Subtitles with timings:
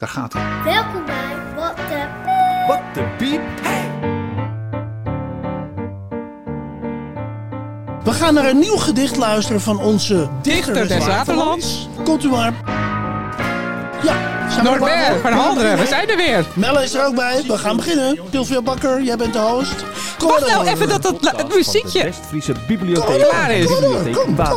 [0.00, 0.42] Daar gaat hij.
[0.64, 2.06] Welkom bij Wat de
[2.66, 3.40] Wat de piep.
[8.04, 11.88] We gaan naar een nieuw gedicht luisteren van onze Dichter des Waterlands.
[12.04, 12.52] Komt u maar.
[14.02, 15.32] Ja, zijn Norbert van?
[15.32, 16.46] Halderen, we zijn er weer.
[16.54, 17.42] Melle is er ook bij.
[17.46, 18.18] We gaan beginnen.
[18.30, 19.84] Sylvia Bakker, jij bent de host.
[20.20, 22.02] Kom Wacht nou even dat het, la- het muziekje...
[22.02, 23.28] West-Friese Kom bibliotheek.
[23.28, 23.68] klaar is.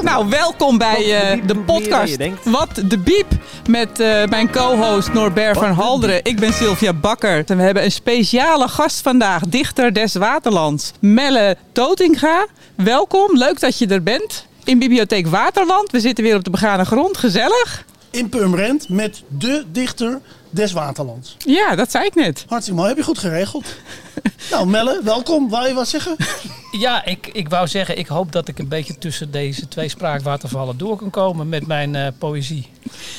[0.02, 3.26] Nou, welkom bij eh, de podcast Wat de Biep
[3.70, 6.20] met eh, mijn co-host Norbert van Halderen.
[6.24, 11.58] Ik ben Sylvia Bakker en we hebben een speciale gast vandaag, dichter des Waterlands, Melle
[11.72, 12.46] Totinga.
[12.76, 15.92] Welkom, leuk dat je er bent in Bibliotheek Waterland.
[15.92, 17.86] We zitten weer op de begane grond, gezellig.
[18.12, 20.20] In Purmerend met de dichter
[20.54, 21.36] des Waterlands.
[21.38, 22.46] Ja, dat zei ik net.
[22.48, 23.66] Hartstikke mooi, heb je goed geregeld.
[24.52, 25.50] nou Melle, welkom.
[25.50, 26.16] Wou je wat zeggen?
[26.80, 30.78] Ja, ik, ik wou zeggen, ik hoop dat ik een beetje tussen deze twee spraakwatervallen
[30.78, 32.70] door kan komen met mijn eh, poëzie.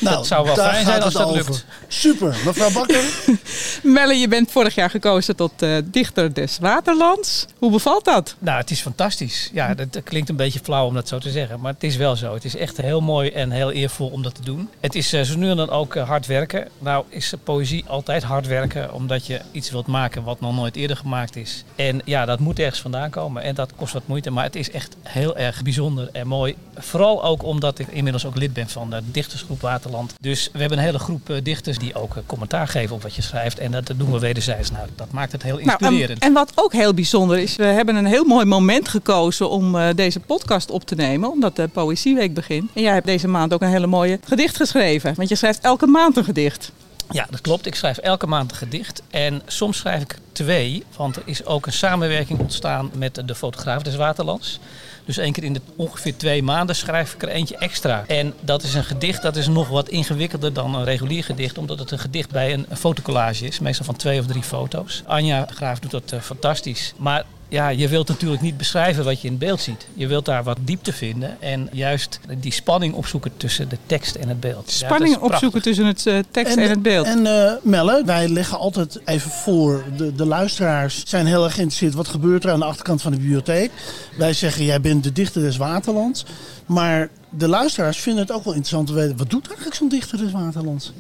[0.01, 1.37] Nou, Dat zou wel daar fijn zijn als dat over.
[1.37, 1.65] lukt.
[1.89, 3.05] Super, mevrouw Bakker.
[3.95, 7.47] Melle, je bent vorig jaar gekozen tot eh, dichter des Waterlands.
[7.59, 8.37] Hoe bevalt dat?
[8.39, 9.51] Nou, het is fantastisch.
[9.53, 11.97] Ja, dat, dat klinkt een beetje flauw om dat zo te zeggen, maar het is
[11.97, 12.35] wel zo.
[12.35, 14.69] Het is echt heel mooi en heel eervol om dat te doen.
[14.81, 16.69] Het is eh, zo nu en dan ook hard werken.
[16.79, 20.97] Nou is poëzie altijd hard werken, omdat je iets wilt maken wat nog nooit eerder
[20.97, 21.65] gemaakt is.
[21.77, 24.71] En ja, dat moet ergens vandaan komen en dat kost wat moeite, maar het is
[24.71, 26.55] echt heel erg bijzonder en mooi.
[26.77, 30.15] Vooral ook omdat ik inmiddels ook lid ben van de dichtersgroep Waterland.
[30.21, 33.15] Dus we hebben een hele groep eh, dichters die ook eh, commentaar geven op wat
[33.15, 34.71] je schrijft en dat doen we wederzijds.
[34.71, 36.23] Nou, dat maakt het heel Nou, en, inspirerend.
[36.23, 39.89] en wat ook heel bijzonder is, we hebben een heel mooi moment gekozen om eh,
[39.95, 42.71] deze podcast op te nemen, omdat de Poëzieweek begint.
[42.73, 45.87] En jij hebt deze maand ook een hele mooie gedicht geschreven, want je schrijft elke
[45.87, 46.73] maand een gedicht.
[47.11, 47.67] Ja, dat klopt.
[47.67, 49.03] Ik schrijf elke maand een gedicht.
[49.11, 53.83] En soms schrijf ik twee, want er is ook een samenwerking ontstaan met de fotograaf
[53.83, 54.59] des Waterlands.
[55.05, 58.05] Dus één keer in de ongeveer twee maanden schrijf ik er eentje extra.
[58.07, 61.79] En dat is een gedicht dat is nog wat ingewikkelder dan een regulier gedicht, omdat
[61.79, 65.03] het een gedicht bij een, fotocollage is, meestal van twee of drie foto's.
[65.07, 66.93] Anja Graaf doet dat eh, fantastisch.
[66.97, 69.87] Maar ja, je wilt natuurlijk niet beschrijven wat je in beeld ziet.
[69.95, 74.29] Je wilt daar wat diepte vinden en juist die spanning opzoeken tussen de tekst en
[74.29, 74.71] het beeld.
[74.71, 77.07] Spanning opzoeken tussen het eh, tekst en, het beeld.
[77.07, 81.95] En eh, Melle, wij leggen altijd even voor, de, de luisteraars zijn heel erg geïnteresseerd.
[81.95, 83.71] Wat gebeurt er aan de achterkant van de bibliotheek?
[84.19, 86.25] Wij zeggen, jij bent de dichter des Waterlands.
[86.67, 89.17] Maar de luisteraars vinden het ook wel interessant te weten.
[89.17, 90.93] Wat doet eigenlijk zo'n dichter des Waterlands?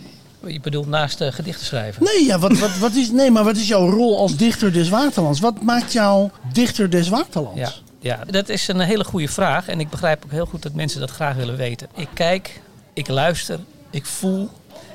[0.47, 2.05] Je bedoelt naast uh, gedichten schrijven?
[2.05, 4.89] Nee, ja, wat, wat, wat is, nee, maar wat is jouw rol als dichter des
[4.89, 5.41] Waterlands?
[5.41, 7.61] Wat maakt jou dichter des Waterlands?
[7.61, 9.69] Ja, ja, dat is een hele goede vraag.
[9.69, 11.89] En ik begrijp ook heel goed dat mensen dat graag willen weten.
[11.95, 12.61] Ik kijk,
[12.93, 13.59] ik luister,
[13.91, 14.51] ik voel.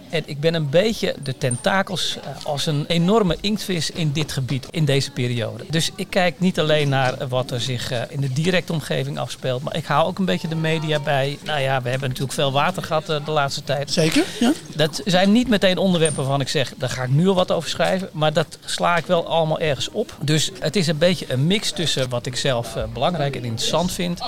[0.09, 4.68] En ik ben een beetje de tentakels eh, als een enorme inktvis in dit gebied,
[4.72, 5.64] in deze periode.
[5.70, 9.64] Dus ik kijk niet alleen naar wat er zich eh, in de directe omgeving afspeelt,
[9.64, 11.38] maar ik hou ook een beetje de media bij.
[11.44, 13.92] Nou ja, we hebben natuurlijk veel water gehad eh, de laatste tijd.
[13.92, 14.53] Zeker, ja.
[14.75, 17.69] Dat zijn niet meteen onderwerpen waarvan ik zeg, daar ga ik nu al wat over
[17.69, 18.09] schrijven.
[18.12, 20.18] Maar dat sla ik wel allemaal ergens op.
[20.22, 24.22] Dus het is een beetje een mix tussen wat ik zelf belangrijk en interessant vind.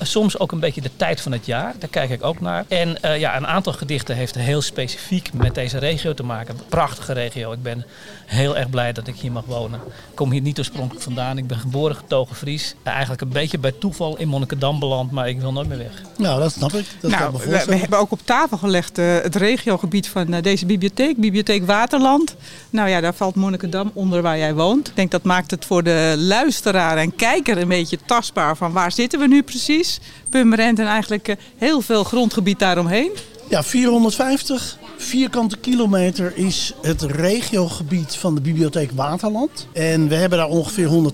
[0.00, 2.64] Soms ook een beetje de tijd van het jaar, daar kijk ik ook naar.
[2.68, 6.54] En uh, ja, een aantal gedichten heeft heel specifiek met deze regio te maken.
[6.54, 7.52] Een prachtige regio.
[7.52, 7.84] Ik ben
[8.26, 9.80] heel erg blij dat ik hier mag wonen.
[9.86, 11.38] Ik kom hier niet oorspronkelijk vandaan.
[11.38, 12.74] Ik ben geboren getogen Fries.
[12.82, 16.02] Eigenlijk een beetje bij toeval in Monnikendam beland, maar ik wil nooit meer weg.
[16.16, 16.86] Nou, dat snap ik.
[17.00, 21.16] Dat nou, we, we, hebben ook op tafel gelegd uh, het regiogebied van deze bibliotheek,
[21.16, 22.36] Bibliotheek Waterland.
[22.70, 24.88] Nou ja, daar valt Monnikendam onder waar jij woont.
[24.88, 28.92] Ik denk dat maakt het voor de luisteraar en kijker een beetje tastbaar van waar
[28.92, 29.83] zitten we nu precies.
[30.30, 33.10] Purmerend en eigenlijk uh, heel veel grondgebied daaromheen.
[33.48, 39.66] Ja, 450 vierkante kilometer is het regiogebied van de bibliotheek Waterland.
[39.72, 41.12] En we hebben daar ongeveer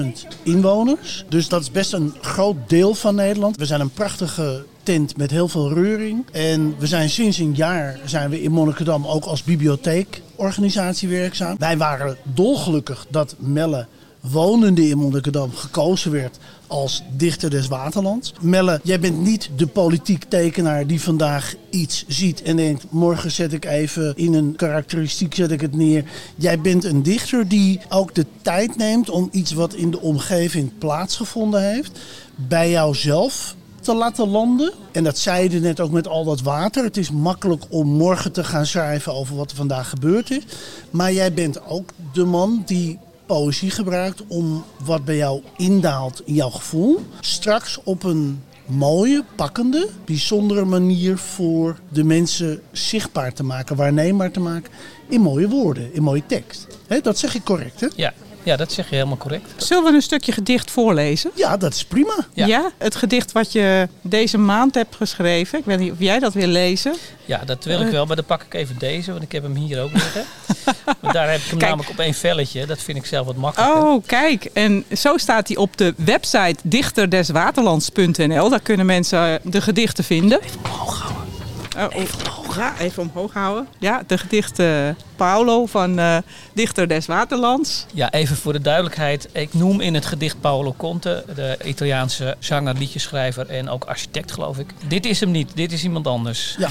[0.00, 0.02] 180.000
[0.42, 1.24] inwoners.
[1.28, 3.56] Dus dat is best een groot deel van Nederland.
[3.56, 6.24] We zijn een prachtige tent met heel veel reuring.
[6.32, 11.56] En we zijn sinds een jaar zijn we in Monnikendam ook als bibliotheekorganisatie werkzaam.
[11.58, 13.86] Wij waren dolgelukkig dat Melle
[14.22, 18.32] wonende in Monnikendam gekozen werd als dichter des Waterlands.
[18.40, 22.84] Melle, jij bent niet de politiek tekenaar die vandaag iets ziet en denkt...
[22.90, 26.04] morgen zet ik even in een karakteristiek zet ik het neer.
[26.36, 30.78] Jij bent een dichter die ook de tijd neemt om iets wat in de omgeving
[30.78, 31.98] plaatsgevonden heeft...
[32.36, 34.72] bij jouzelf te laten landen.
[34.92, 36.84] En dat zei je net ook met al dat water.
[36.84, 40.42] Het is makkelijk om morgen te gaan schrijven over wat er vandaag gebeurd is.
[40.90, 42.98] Maar jij bent ook de man die
[43.32, 49.88] poëzie gebruikt om wat bij jou indaalt in jouw gevoel, straks op een mooie, pakkende,
[50.04, 54.72] bijzondere manier voor de mensen zichtbaar te maken, waarneembaar te maken
[55.08, 56.66] in mooie woorden, in mooie tekst.
[56.86, 57.86] He, dat zeg ik correct, hè?
[57.96, 58.12] Ja,
[58.42, 59.64] Ja, dat zeg je helemaal correct.
[59.64, 61.30] Zullen we een stukje gedicht voorlezen?
[61.34, 62.14] Ja, dat is prima.
[62.32, 62.70] Ja.
[62.78, 65.58] het gedicht wat je deze maand hebt geschreven.
[65.58, 66.94] Ik weet niet of jij dat wil lezen.
[67.24, 69.54] Ja, dat wil ik wel, maar dan pak ik even deze, want ik heb hem
[69.54, 70.24] hier ook liggen.
[71.12, 72.66] daar heb ik hem namelijk op één velletje.
[72.66, 73.82] Dat vind ik zelf wat makkelijker.
[73.82, 74.44] Oh, kijk.
[74.44, 78.48] En zo staat hij op de website dichterdeswaterlands.nl.
[78.48, 80.40] Daar kunnen mensen de gedichten vinden.
[80.42, 81.96] Even omhoog houden.
[81.96, 82.41] Oh, even omhoog.
[82.56, 83.68] Ja, even omhoog houden.
[83.78, 86.16] Ja, de gedichten Paolo van uh,
[86.54, 87.86] Dichter des Waterlands.
[87.94, 89.28] Ja, even voor de duidelijkheid.
[89.32, 94.58] Ik noem in het gedicht Paolo Conte, de Italiaanse zanger, liedjeschrijver en ook architect, geloof
[94.58, 94.66] ik.
[94.88, 96.54] Dit is hem niet, dit is iemand anders.
[96.58, 96.68] Ja,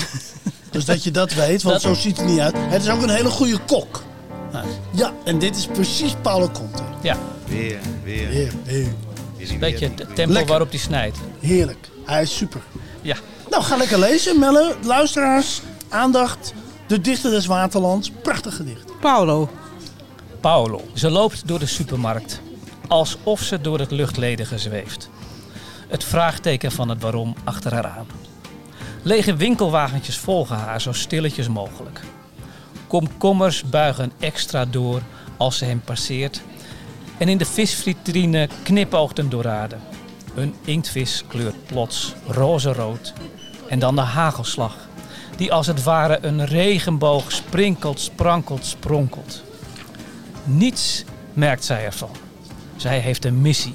[0.72, 2.56] dus dat je dat weet, want zo ziet hij niet uit.
[2.57, 4.04] Het is ook een hele goede kok.
[4.94, 6.83] Ja, en dit is precies Paolo Conte.
[7.01, 7.18] Ja.
[7.45, 8.30] Weer, weer.
[8.30, 8.88] Weer, weer.
[9.38, 11.18] Een beetje het tempo waarop hij snijdt.
[11.39, 11.89] Heerlijk.
[12.06, 12.62] Hij is super.
[13.01, 13.16] Ja.
[13.50, 14.75] Nou, ga lekker lezen, Melle.
[14.83, 16.53] Luisteraars, aandacht.
[16.88, 18.11] De dichter des Waterlands.
[18.23, 18.99] Prachtig gedicht.
[18.99, 19.49] Paolo.
[20.39, 20.81] Paolo.
[20.93, 22.41] Ze loopt door de supermarkt.
[22.88, 25.09] Alsof ze door het luchtledige zweeft.
[25.88, 28.07] Het vraagteken van het waarom achter haar aan.
[29.03, 32.01] Lege winkelwagentjes volgen haar zo stilletjes mogelijk.
[32.87, 35.01] Komkommers buigen extra door
[35.37, 36.41] als ze hem passeert.
[37.17, 39.75] En in de visvitrine knipoogt een dorade.
[40.35, 43.13] Een inktvis kleurt plots roze-rood.
[43.67, 44.75] En dan de hagelslag,
[45.41, 49.43] die als het ware een regenboog sprinkelt, sprankelt, spronkelt.
[50.43, 51.03] Niets
[51.33, 52.09] merkt zij ervan.
[52.75, 53.73] Zij heeft een missie.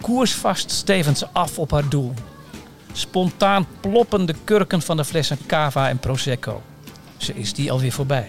[0.00, 2.12] Koersvast stevend ze af op haar doel.
[2.92, 6.62] Spontaan ploppen de kurken van de flessen cava en prosecco.
[7.16, 8.28] Ze is die alweer voorbij.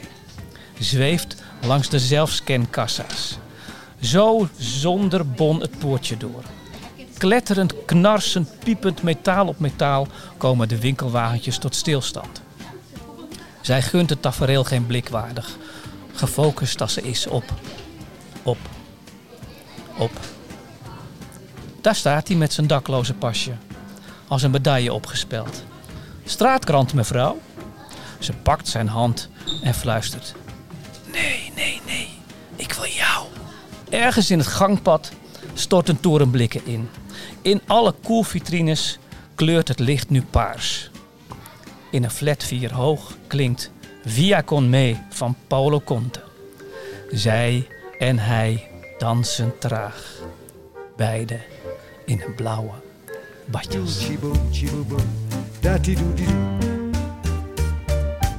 [0.80, 3.38] Zweeft langs de zelfscankassa's.
[4.02, 6.44] Zo zonder bon het poortje door.
[7.18, 10.08] Kletterend, knarsend, piepend metaal op metaal
[10.38, 12.42] komen de winkelwagentjes tot stilstand.
[13.62, 15.58] Zij gunt het tafereel geen blik waardig,
[16.14, 17.44] gefocust als ze is op,
[18.44, 18.58] op,
[19.98, 20.12] op.
[21.82, 23.52] Daar staat hij met zijn dakloze pasje,
[24.28, 25.64] als een medaille opgespeld.
[26.26, 27.38] Straatkrant, mevrouw.
[28.20, 29.30] Ze pakt zijn hand
[29.64, 30.36] en fluistert.
[31.12, 32.10] Nee, nee, nee,
[32.56, 33.26] ik wil jou.
[33.90, 35.12] Ergens in het gangpad
[35.54, 36.90] stort een torenblikken in.
[37.42, 39.00] In alle koelvitrines
[39.36, 40.90] kleurt het licht nu paars.
[41.90, 43.72] In een flat 4 hoog klinkt
[44.06, 46.24] Via con me van Paolo Conte.
[47.12, 47.68] Zij
[48.00, 48.68] en hij
[48.98, 50.20] dansen traag.
[50.96, 51.40] Beide
[52.06, 52.72] in een blauwe
[53.46, 54.08] badjas.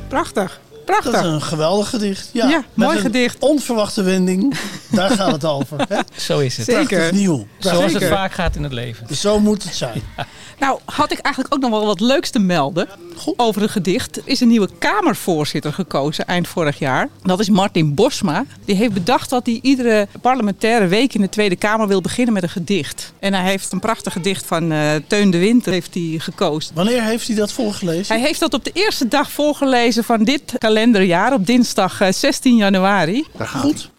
[0.08, 0.60] Prachtig.
[0.86, 1.12] Prachtig.
[1.12, 2.30] Dat is een geweldig gedicht.
[2.32, 3.36] Ja, ja mooi gedicht.
[3.38, 4.56] Onverwachte wending.
[4.90, 5.78] Daar gaat het over.
[5.88, 6.00] Hè?
[6.26, 6.66] Zo is het.
[6.66, 6.86] Zeker.
[6.86, 7.46] Prachtig nieuw.
[7.58, 9.16] Zoals het vaak gaat in het leven.
[9.16, 10.02] Zo moet het zijn.
[10.58, 12.88] Nou, had ik eigenlijk ook nog wel wat leuks te melden
[13.36, 14.16] over het gedicht.
[14.16, 17.08] Er is een nieuwe Kamervoorzitter gekozen eind vorig jaar.
[17.22, 18.44] Dat is Martin Bosma.
[18.64, 22.42] Die heeft bedacht dat hij iedere parlementaire week in de Tweede Kamer wil beginnen met
[22.42, 23.12] een gedicht.
[23.18, 26.74] En hij heeft een prachtig gedicht van uh, Teun de Winter heeft hij gekozen.
[26.74, 28.16] Wanneer heeft hij dat voorgelezen?
[28.16, 32.58] Hij heeft dat op de eerste dag voorgelezen van dit kalenderjaar, op dinsdag 16 eh,
[32.58, 33.26] januari.
[33.36, 33.90] Daar gaat Goed.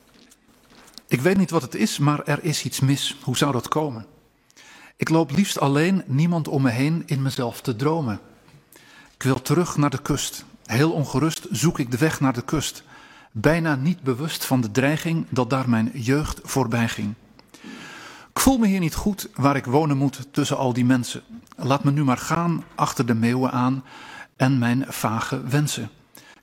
[1.07, 3.17] Ik weet niet wat het is, maar er is iets mis.
[3.21, 4.05] Hoe zou dat komen?
[4.97, 8.19] Ik loop liefst alleen, niemand om me heen, in mezelf te dromen.
[9.13, 10.45] Ik wil terug naar de kust.
[10.65, 12.83] Heel ongerust zoek ik de weg naar de kust.
[13.31, 17.13] Bijna niet bewust van de dreiging dat daar mijn jeugd voorbij ging.
[18.33, 21.21] Ik voel me hier niet goed waar ik wonen moet tussen al die mensen.
[21.55, 23.83] Laat me nu maar gaan achter de meeuwen aan
[24.35, 25.89] en mijn vage wensen.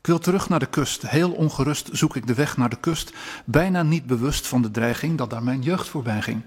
[0.04, 1.02] Ik wil terug naar de kust.
[1.02, 3.12] Heel ongerust zoek ik de weg naar de kust.
[3.44, 6.42] Bijna niet bewust van de dreiging dat daar mijn jeugd voorbij ging.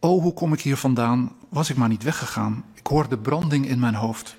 [0.00, 1.32] Oh, hoe kom ik hier vandaan?
[1.48, 2.64] Was ik maar niet weggegaan?
[2.74, 4.36] Ik hoorde branding in mijn hoofd.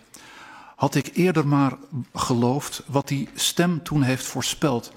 [0.75, 1.77] Had ik eerder maar
[2.13, 4.93] geloofd wat die stem toen heeft voorspeld.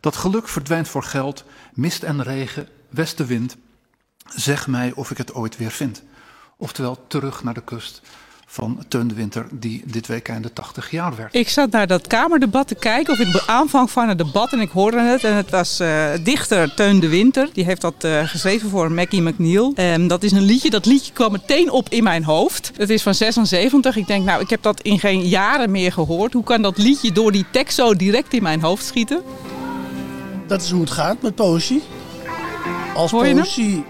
[0.00, 3.56] Dat geluk verdwijnt voor geld, mist en regen, westenwind.
[4.34, 6.02] Zeg mij of ik het ooit weer vind.
[6.56, 8.02] Oftewel terug naar de kust
[8.52, 11.34] van Teun de Winter, die dit week in de 80 jaar werd.
[11.34, 14.60] Ik zat naar dat Kamerdebat te kijken, of in de aanvang van het debat, en
[14.60, 15.24] ik hoorde het.
[15.24, 19.22] En het was uh, dichter Teun de Winter, die heeft dat uh, geschreven voor Mackie
[19.22, 19.72] McNeil.
[19.76, 22.72] Um, dat is een liedje, dat liedje kwam meteen op in mijn hoofd.
[22.76, 23.96] Het is van 76.
[23.96, 26.32] Ik denk, nou, ik heb dat in geen jaren meer gehoord.
[26.32, 29.22] Hoe kan dat liedje door die tekst zo direct in mijn hoofd schieten?
[30.46, 31.82] Dat is hoe het gaat met poëzie.
[32.94, 33.84] Als poëzie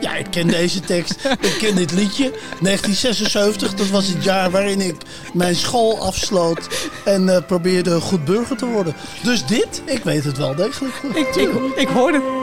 [0.00, 1.14] ja, ik ken deze tekst.
[1.40, 2.30] ik ken dit liedje.
[2.60, 4.96] 1976, dat was het jaar waarin ik
[5.32, 8.94] mijn school afsloot en uh, probeerde goed burger te worden.
[9.22, 10.94] Dus dit, ik weet het wel degelijk.
[11.14, 12.18] Ik, ik, ik hoorde...
[12.18, 12.39] Ja,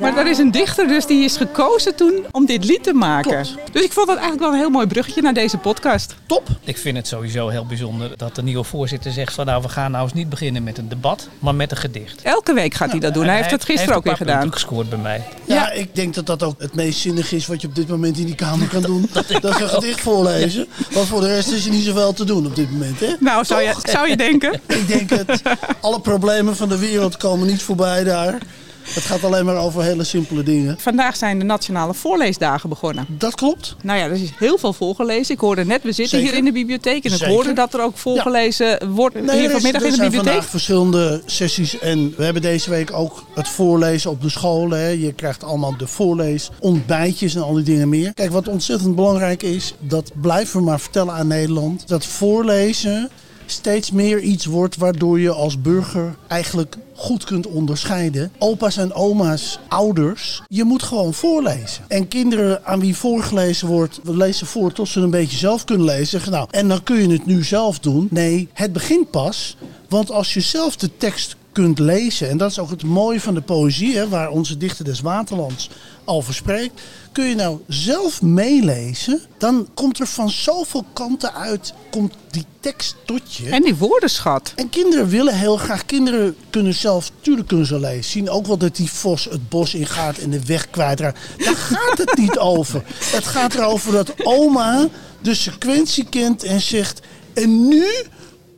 [0.00, 3.46] Maar er is een dichter dus die is gekozen toen om dit lied te maken.
[3.72, 6.14] Dus ik vond dat eigenlijk wel een heel mooi bruggetje naar deze podcast.
[6.26, 6.48] Top.
[6.64, 9.90] Ik vind het sowieso heel bijzonder dat de nieuwe voorzitter zegt van nou we gaan
[9.90, 12.22] nou eens niet beginnen met een debat, maar met een gedicht.
[12.22, 13.26] Elke week gaat hij dat doen.
[13.26, 14.52] Hij heeft dat gisteren ook weer gedaan.
[14.52, 15.24] gescoord bij mij.
[15.44, 18.18] Ja, ik denk dat dat ook het meest zinnig is wat je op dit moment
[18.18, 19.08] in die kamer kan doen.
[19.12, 20.66] dat, is een gedicht voorlezen.
[20.92, 23.00] Want voor de rest is er niet zoveel te doen op dit moment.
[23.00, 23.14] Hè?
[23.20, 24.60] Nou, zou je, zou je denken?
[24.66, 25.42] ik denk het.
[25.80, 28.38] Alle problemen van de wereld komen niet voorbij daar.
[28.82, 30.76] Het gaat alleen maar over hele simpele dingen.
[30.78, 33.06] Vandaag zijn de Nationale Voorleesdagen begonnen.
[33.08, 33.76] Dat klopt.
[33.82, 35.34] Nou ja, er is heel veel voorgelezen.
[35.34, 37.04] Ik hoorde net, we zitten hier in de bibliotheek.
[37.04, 39.90] En ik hoorde dat er ook voorgelezen wordt hier vanmiddag in de bibliotheek.
[39.90, 41.78] Er zijn vandaag verschillende sessies.
[41.78, 44.78] En we hebben deze week ook het voorlezen op de scholen.
[44.78, 44.88] Hè.
[44.88, 48.14] Je krijgt allemaal de voorlees, ontbijtjes en al die dingen meer.
[48.14, 51.88] Kijk, wat ontzettend belangrijk is, dat blijven we maar vertellen aan Nederland.
[51.88, 53.10] Dat voorlezen
[53.52, 58.32] steeds meer iets wordt waardoor je als burger eigenlijk goed kunt onderscheiden.
[58.38, 61.84] Opa's en oma's, ouders, je moet gewoon voorlezen.
[61.88, 65.86] En kinderen aan wie voorgelezen wordt, we lezen voor tot ze een beetje zelf kunnen
[65.86, 66.30] lezen.
[66.30, 68.06] Nou, en dan kun je het nu zelf doen.
[68.10, 69.56] Nee, het begint pas.
[69.88, 73.34] Want als je zelf de tekst kunt lezen, en dat is ook het mooie van
[73.34, 75.70] de poëzie, hè, waar onze dichter des Waterlands
[76.04, 76.80] al verspreekt.
[77.12, 82.96] Kun je nou zelf meelezen, dan komt er van zoveel kanten uit, komt die tekst
[83.04, 83.50] tot je.
[83.50, 84.52] En die woordenschat.
[84.56, 88.04] En kinderen willen heel graag, kinderen kunnen zelf, tuurlijk kunnen ze lezen.
[88.04, 91.18] Zien ook wel dat die vos het bos ingaat en de weg kwijtraakt.
[91.38, 92.82] Daar gaat het niet over.
[92.98, 94.88] Het gaat erover dat oma
[95.20, 97.00] de sequentie kent en zegt,
[97.34, 97.86] en nu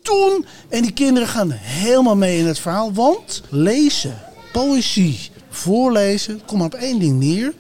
[0.03, 0.47] toen.
[0.69, 2.93] En die kinderen gaan helemaal mee in het verhaal.
[2.93, 4.19] Want lezen,
[4.53, 7.53] poëzie, voorlezen, kom op één ding neer.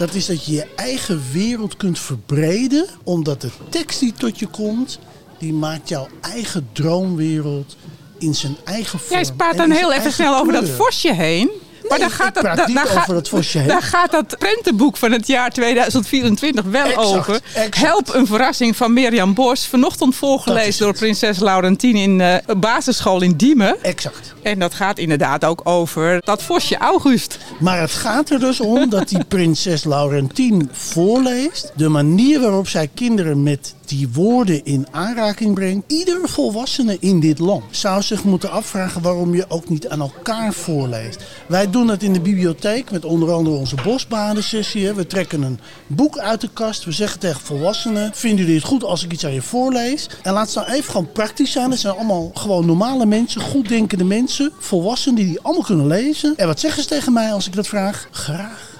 [0.00, 2.86] Dat is dat je je eigen wereld kunt verbreden.
[3.04, 4.98] Omdat de tekst die tot je komt,
[5.38, 7.76] die maakt jouw eigen droomwereld
[8.18, 9.12] in zijn eigen vorm.
[9.12, 11.50] Jij spaart dan heel even snel over dat vosje heen
[11.90, 15.50] maar daar gaat, dat, daar, gaat, het vosje daar gaat dat prentenboek van het jaar
[15.50, 17.40] 2024 wel over.
[17.70, 19.66] Help een verrassing van Mirjam Bos.
[19.66, 23.82] Vanochtend voorgelezen door prinses Laurentien in uh, basisschool in Diemen.
[23.82, 24.34] Exact.
[24.42, 27.38] En dat gaat inderdaad ook over dat vosje August.
[27.60, 31.72] Maar het gaat er dus om dat die prinses Laurentien voorleest.
[31.76, 35.92] De manier waarop zij kinderen met die woorden in aanraking brengt.
[35.92, 40.52] Ieder volwassene in dit land zou zich moeten afvragen waarom je ook niet aan elkaar
[40.52, 41.24] voorleest.
[41.46, 44.92] Wij doen het in de bibliotheek met onder andere onze bosbadensessie.
[44.92, 46.84] We trekken een boek uit de kast.
[46.84, 50.08] We zeggen tegen volwassenen, vinden jullie het goed als ik iets aan je voorlees?
[50.22, 51.70] En laat het nou even gewoon praktisch zijn.
[51.70, 56.34] Het zijn allemaal gewoon normale mensen, goeddenkende mensen, volwassenen die die allemaal kunnen lezen.
[56.36, 58.08] En wat zeggen ze tegen mij als ik dat vraag?
[58.10, 58.78] Graag.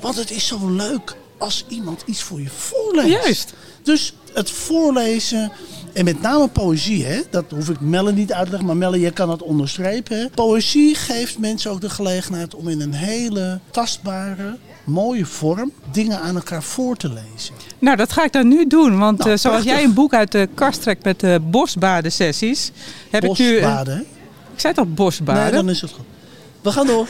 [0.00, 3.22] Want het is zo leuk als iemand iets voor je voorleest.
[3.24, 3.54] Juist.
[3.82, 5.52] Dus het voorlezen
[5.92, 7.20] en met name poëzie, hè?
[7.30, 10.18] dat hoef ik Melle niet uit te leggen, maar Melle, je kan dat onderstrepen.
[10.18, 10.28] Hè?
[10.28, 16.34] Poëzie geeft mensen ook de gelegenheid om in een hele tastbare, mooie vorm dingen aan
[16.34, 17.54] elkaar voor te lezen.
[17.78, 20.32] Nou, dat ga ik dan nu doen, want nou, uh, zoals jij een boek uit
[20.32, 22.70] de kast trekt met de bosbaden-sessies,
[23.10, 23.52] heb ik nu.
[23.52, 24.06] Bosbaden?
[24.60, 25.42] Ik zei toch bosbaden?
[25.42, 26.04] Nee, dan is het goed.
[26.60, 27.08] We gaan door.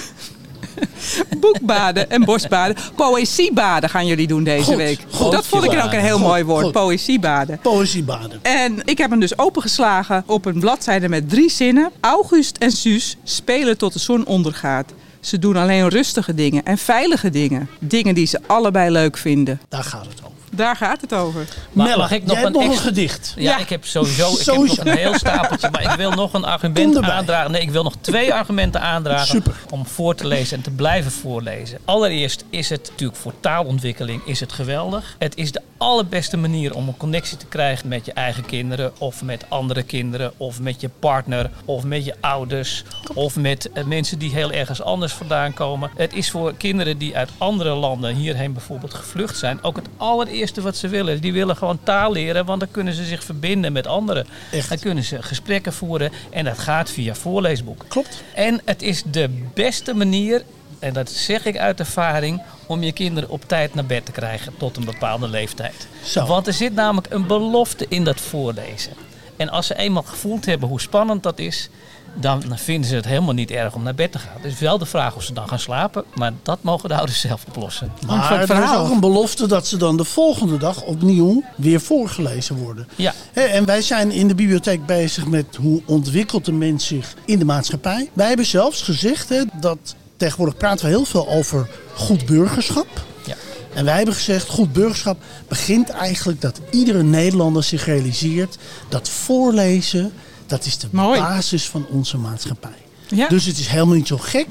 [1.41, 2.77] Boekbaden en bosbaden.
[2.95, 5.01] Poëziebaden gaan jullie doen deze week.
[5.11, 6.73] Goed, dat vond ik ook een heel mooi woord.
[6.73, 7.59] Poëziebaden.
[7.59, 8.39] Poëziebaden.
[8.43, 11.91] En ik heb hem dus opengeslagen op een bladzijde met drie zinnen.
[12.01, 14.93] August en Suus spelen tot de zon ondergaat.
[15.21, 17.69] Ze doen alleen rustige dingen en veilige dingen.
[17.79, 19.61] Dingen die ze allebei leuk vinden.
[19.69, 20.30] Daar gaat het over.
[20.61, 21.47] Daar gaat het over.
[21.73, 23.35] Maar, mag ik nog, een, nog een, gedicht?
[23.37, 25.71] Ja, ik heb sowieso, ik heb nog een heel stapeltje.
[25.71, 27.51] Maar ik wil nog een argument aandragen.
[27.51, 29.27] Nee, ik wil nog twee argumenten aandragen.
[29.27, 29.55] Super.
[29.71, 31.79] Om voor te lezen en te blijven voorlezen.
[31.85, 35.17] Allereerst is het natuurlijk voor taalontwikkeling is het geweldig.
[35.19, 38.93] Het is de allerbeste manier om een connectie te krijgen met je eigen kinderen.
[38.99, 40.33] Of met andere kinderen.
[40.37, 41.51] Of met je partner.
[41.65, 42.85] Of met je ouders.
[43.15, 45.91] Of met eh, mensen die heel ergens anders vandaan komen.
[45.97, 49.63] Het is voor kinderen die uit andere landen hierheen bijvoorbeeld gevlucht zijn.
[49.63, 51.21] Ook het allereerste eerste wat ze willen.
[51.21, 54.27] Die willen gewoon taal leren, want dan kunnen ze zich verbinden met anderen.
[54.53, 54.69] Echt?
[54.69, 57.85] Dan kunnen ze gesprekken voeren en dat gaat via voorleesboek.
[57.89, 58.23] Klopt.
[58.35, 60.43] En het is de beste manier,
[60.79, 64.53] en dat zeg ik uit ervaring, om je kinderen op tijd naar bed te krijgen
[64.57, 65.87] tot een bepaalde leeftijd.
[66.05, 66.27] Zo.
[66.27, 68.93] Want er zit namelijk een belofte in dat voorlezen.
[69.37, 71.69] En als ze eenmaal gevoeld hebben hoe spannend dat is,
[72.15, 74.37] dan vinden ze het helemaal niet erg om naar bed te gaan.
[74.41, 77.21] Het is wel de vraag of ze dan gaan slapen, maar dat mogen de ouders
[77.21, 77.93] zelf oplossen.
[78.07, 82.57] Maar er is ook een belofte dat ze dan de volgende dag opnieuw weer voorgelezen
[82.57, 82.89] worden.
[82.97, 83.13] Ja.
[83.33, 87.45] En wij zijn in de bibliotheek bezig met hoe ontwikkelt de mens zich in de
[87.45, 88.11] maatschappij.
[88.13, 92.89] Wij hebben zelfs gezegd hè, dat tegenwoordig praten we heel veel over goed burgerschap.
[93.27, 93.35] Ja.
[93.75, 100.13] En wij hebben gezegd, goed burgerschap begint eigenlijk dat iedere Nederlander zich realiseert dat voorlezen
[100.51, 102.79] dat is de basis van onze maatschappij.
[103.09, 103.29] Ja.
[103.29, 104.49] Dus het is helemaal niet zo gek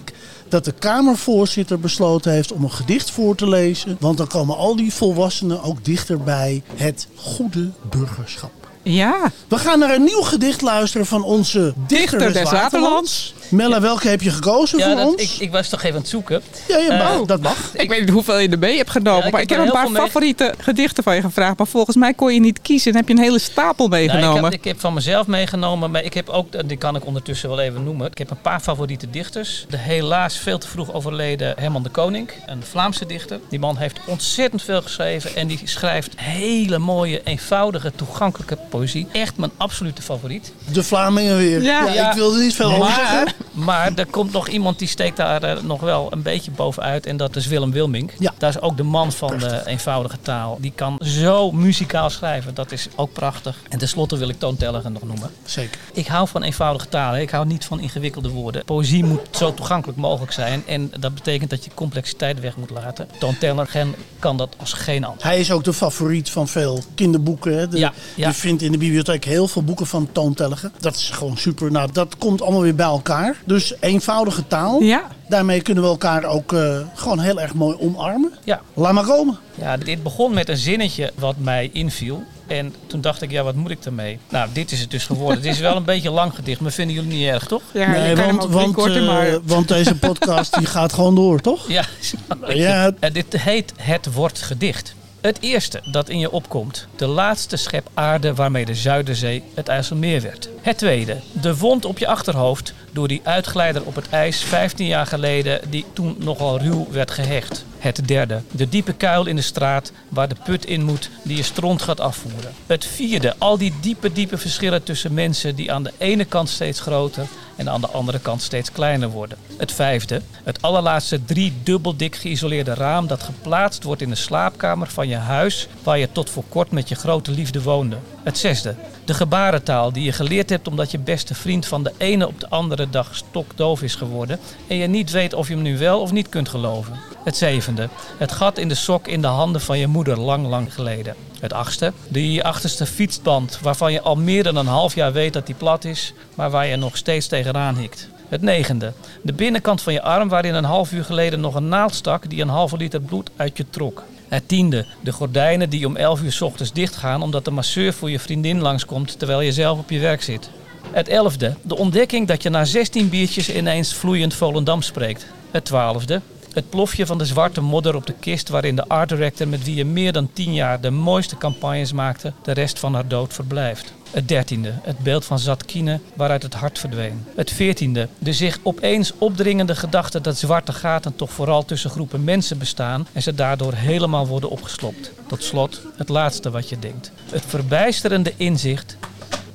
[0.48, 3.98] dat de Kamervoorzitter besloten heeft om een gedicht voor te lezen.
[4.00, 8.52] Want dan komen al die volwassenen ook dichter bij het goede burgerschap.
[8.84, 9.32] Ja.
[9.48, 13.34] We gaan naar een nieuw gedicht luisteren van onze dichter, Dichter des des Waterlands.
[13.50, 15.22] Mella, welke heb je gekozen Ja, voor dat, ons?
[15.22, 16.42] ik, ik was toch even aan het zoeken.
[16.68, 17.26] ja, ja, Eh, mag.
[17.26, 17.58] dat mag.
[17.74, 19.92] Ik weet niet hoeveel je erbij hebt genomen, Ja, maar ik heb er een paar
[19.92, 20.02] mee.
[20.02, 21.58] favoriete gedichten van je gevraagd.
[21.58, 24.36] Maar volgens mij kon je niet kiezen en heb je een hele stapel Nou, meegenomen.
[24.38, 27.50] ik, heb, ik heb van mezelf meegenomen, maar ik heb ook, die kan ik ondertussen
[27.50, 28.08] wel even noemen.
[28.12, 29.66] Ik heb een paar favoriete dichters.
[29.70, 33.40] De helaas veel te vroeg overleden Herman de Koning, een Vlaamse dichter.
[33.50, 39.08] Die man heeft ontzettend veel geschreven en die schrijft hele mooie, eenvoudige, toegankelijke poëzie.
[39.12, 40.52] Echt mijn absolute favoriet.
[40.72, 41.62] De Vlamingen weer.
[41.62, 42.08] Ja.
[42.10, 43.28] Ik wilde niet veel over zeggen.
[43.52, 47.06] Maar, er komt nog iemand die steekt daar eh, nog wel een beetje bovenuit.
[47.06, 48.14] En dat is Willem Wilmink.
[48.20, 48.34] Ja.
[48.38, 50.58] Dat is ook de man van de eenvoudige taal.
[50.62, 52.54] Die kan zo muzikaal schrijven.
[52.54, 53.58] Dat is ook prachtig.
[53.70, 55.30] En tenslotte wil ik Toon Telliger nog noemen.
[55.46, 55.80] Zeker.
[55.94, 57.14] Ik hou van eenvoudige taal.
[57.14, 57.20] hè.
[57.22, 58.66] Ik hou niet van ingewikkelde woorden.
[58.66, 60.64] Poëzie moet zo toegankelijk mogelijk zijn.
[60.68, 63.08] En dat betekent dat je complexiteit weg moet laten.
[63.20, 63.88] Toon Telliger
[64.20, 65.24] kan dat als geen ander.
[65.24, 67.70] Hij is ook de favoriet van veel kinderboeken.
[67.70, 68.28] De- Ja, ja.
[68.28, 70.72] Je vindt in de bibliotheek heel veel boeken van Toon Telliger.
[70.80, 71.72] Dat is gewoon super.
[71.72, 73.29] Nou, dat komt allemaal weer bij elkaar.
[73.46, 74.82] Dus eenvoudige taal.
[74.82, 75.08] Ja.
[75.28, 78.32] Daarmee kunnen we elkaar ook eh, gewoon heel erg mooi omarmen.
[78.44, 78.62] Ja.
[78.74, 79.38] Laat maar komen.
[79.56, 82.24] Ja, dit begon met een zinnetje wat mij inviel.
[82.48, 84.20] En toen dacht ik, ja, wat moet ik ermee?
[84.30, 85.38] Nou, dit is het dus geworden.
[85.38, 87.62] Het is wel een beetje lang gedicht, maar vinden jullie niet erg, toch?
[87.74, 89.40] Ja, je kan hem ook want, korter, eh, maar...
[89.44, 91.68] want deze podcast die gaat gewoon door, toch?
[91.68, 91.86] Ja,
[92.48, 92.92] Ja.
[93.00, 94.96] En dit heet Het wordt gedicht.
[95.22, 96.88] Het eerste dat in je opkomt.
[96.96, 100.50] De laatste schep aarde waarmee de Zuiderzee het IJsselmeer werd.
[100.62, 101.18] Het tweede.
[101.42, 105.86] De wond op je achterhoofd door die uitglijder op het ijs 15 jaar geleden die
[105.94, 107.66] toen nogal ruw werd gehecht.
[107.78, 108.42] Het derde.
[108.52, 112.00] De diepe kuil in de straat waar de put in moet die je stront gaat
[112.00, 112.54] afvoeren.
[112.66, 113.36] Het vierde.
[113.38, 117.28] Al die diepe, diepe verschillen tussen mensen die aan de ene kant steeds groter
[117.60, 119.38] en aan de andere kant steeds kleiner worden.
[119.58, 125.08] Het vijfde, het allerlaatste drie dubbeldik geïsoleerde raam dat geplaatst wordt in de slaapkamer van
[125.08, 127.98] je huis waar je tot voor kort met je grote liefde woonde.
[128.30, 132.28] Het zesde, de gebarentaal die je geleerd hebt omdat je beste vriend van de ene
[132.28, 135.78] op de andere dag stokdoof is geworden en je niet weet of je hem nu
[135.78, 137.00] wel of niet kunt geloven.
[137.24, 140.74] Het zevende, het gat in de sok in de handen van je moeder lang, lang
[140.74, 141.16] geleden.
[141.40, 145.34] Het achtste, de je achterste fietsband waarvan je al meer dan een half jaar weet
[145.34, 148.10] dat die plat is, maar waar je nog steeds tegenaan hikt.
[148.28, 151.96] Het negende, de binnenkant van je arm waarin een half uur geleden nog een naald
[151.96, 154.04] stak die een halve liter bloed uit je trok.
[154.30, 158.10] Het tiende, de gordijnen die om 11 uur 's ochtends dichtgaan omdat de masseur voor
[158.10, 160.50] je vriendin langskomt terwijl je zelf op je werk zit.
[160.92, 165.26] Het elfde, de ontdekking dat je na 16 biertjes ineens vloeiend Volendam spreekt.
[165.52, 166.22] Het twaalfde,
[166.60, 169.76] het plofje van de zwarte modder op de kist waarin de art director met wie
[169.76, 173.94] je meer dan 10 jaar de mooiste campagnes maakte, de rest van haar dood verblijft.
[174.12, 177.26] Het dertiende, het beeld van Zatkine waaruit het hart verdween.
[177.36, 182.58] Het veertiende, de zich opeens opdringende gedachte dat zwarte gaten toch vooral tussen groepen mensen
[182.58, 185.12] bestaan en ze daardoor helemaal worden opgeslopt.
[185.28, 187.12] Tot slot, het laatste wat je denkt.
[187.32, 188.98] Het verbijsterende inzicht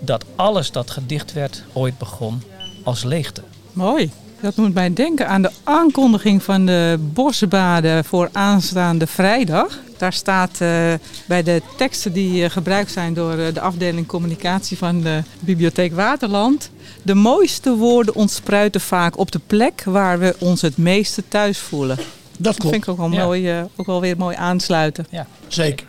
[0.01, 2.43] dat alles dat gedicht werd ooit begon
[2.83, 3.43] als leegte.
[3.73, 4.11] Mooi.
[4.44, 9.78] Dat moet mij denken aan de aankondiging van de bosbaden voor aanstaande vrijdag.
[9.98, 10.94] Daar staat eh,
[11.26, 15.94] bij de teksten die eh, gebruikt zijn door eh, de afdeling communicatie van de Bibliotheek
[15.94, 16.70] Waterland.
[17.02, 21.96] De mooiste woorden ontspruiten vaak op de plek waar we ons het meeste thuis voelen.
[21.96, 22.07] Dat
[22.38, 22.70] Dat klopt.
[22.74, 23.24] vind ik ook wel, Ja.
[23.24, 25.07] mooi, ook wel weer mooi aansluiten.
[25.11, 25.26] Ja.
[25.48, 25.87] Zeker.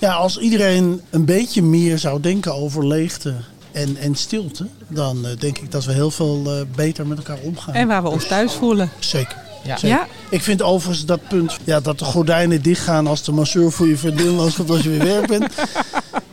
[0.00, 3.34] Ja, als iedereen een beetje meer zou denken over leegte
[3.72, 7.38] en, en stilte, dan eh, denk ik dat we heel veel eh, beter met elkaar
[7.42, 7.74] omgaan.
[7.74, 8.90] En waar we ons thuis voelen.
[8.98, 9.36] Zeker.
[9.64, 9.76] Ja.
[9.76, 9.96] Zeker.
[9.96, 13.88] Ja, Ik vind overigens dat punt, ja, dat de gordijnen dichtgaan als de masseur voor
[13.88, 15.52] je vriendin langskomt als je weer werk bent.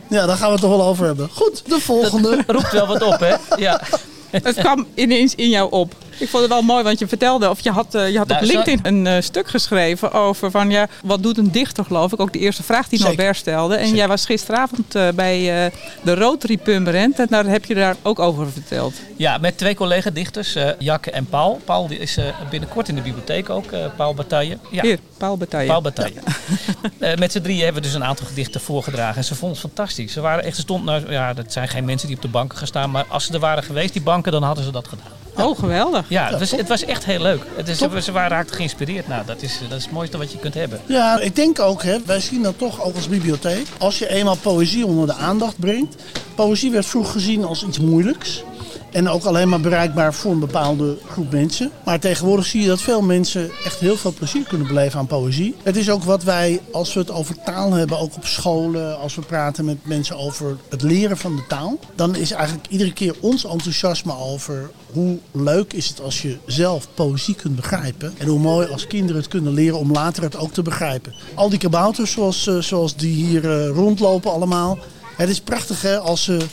[0.08, 1.28] Ja, daar gaan we het toch wel over hebben.
[1.32, 2.44] Goed, de volgende.
[2.46, 3.34] Roept wel wat op, hè?
[3.56, 3.80] Ja.
[4.30, 5.94] het kwam ineens in jou op.
[6.18, 8.40] Ik vond het wel mooi, want je vertelde, of je had, eh, je had Nou,
[8.40, 12.12] op zo- LinkedIn een eh, stuk geschreven over van ja, wat doet een dichter geloof
[12.12, 12.20] ik?
[12.20, 13.00] Ook de eerste vraag die.
[13.00, 13.74] Norbert stelde.
[13.74, 13.96] En Zeker.
[13.96, 15.70] jij was gisteravond eh, bij
[16.02, 18.94] de Rotary Pummerend en daar heb je daar ook over verteld.
[19.16, 21.60] Ja, met twee collega-dichters, Jakke en Paul.
[21.64, 22.18] Paul die is
[22.50, 23.64] binnenkort in de bibliotheek ook,
[23.96, 24.58] Paul Bataille.
[24.70, 25.68] Ja, Hier, Paul Bataille.
[25.68, 26.20] Paul Bataille.
[27.18, 29.16] Met z'n drieën hebben we dus een aantal gedichten voorgedragen.
[29.16, 30.12] En ze vonden het fantastisch.
[30.12, 32.58] Ze waren echt, ze stond nou, ja, dat zijn geen mensen die op de banken
[32.58, 32.90] gaan staan.
[32.90, 35.06] Maar als ze er waren geweest, die banken, dan hadden ze dat gedaan.
[35.38, 36.04] Oh, geweldig.
[36.08, 37.42] Ja, het was, het was echt heel leuk.
[37.56, 39.08] Het is, ze waren raakten geïnspireerd.
[39.08, 40.80] Nou, dat is, dat is het mooiste wat je kunt hebben.
[40.86, 43.66] Ja, ik denk ook, hè, wij zien dat toch ook als bibliotheek.
[43.78, 46.02] Als je eenmaal poëzie onder de aandacht brengt.
[46.34, 48.44] Poëzie werd vroeger gezien als iets moeilijks.
[48.96, 51.70] En ook alleen maar bereikbaar voor een bepaalde groep mensen.
[51.84, 55.54] Maar tegenwoordig zie je dat veel mensen echt heel veel plezier kunnen beleven aan poëzie.
[55.62, 59.14] Het is ook wat wij, als we het over taal hebben, ook op scholen, als
[59.14, 61.78] we praten met mensen over het leren van de taal.
[61.94, 66.88] Dan is eigenlijk iedere keer ons enthousiasme over hoe leuk is het als je zelf
[66.94, 68.14] poëzie kunt begrijpen.
[68.18, 71.14] En hoe mooi als kinderen het kunnen leren om later het ook te begrijpen.
[71.34, 74.78] Al die kabouters zoals, eh, zoals die hier eh, rondlopen allemaal.
[75.16, 76.46] Het is prachtig hè, als ze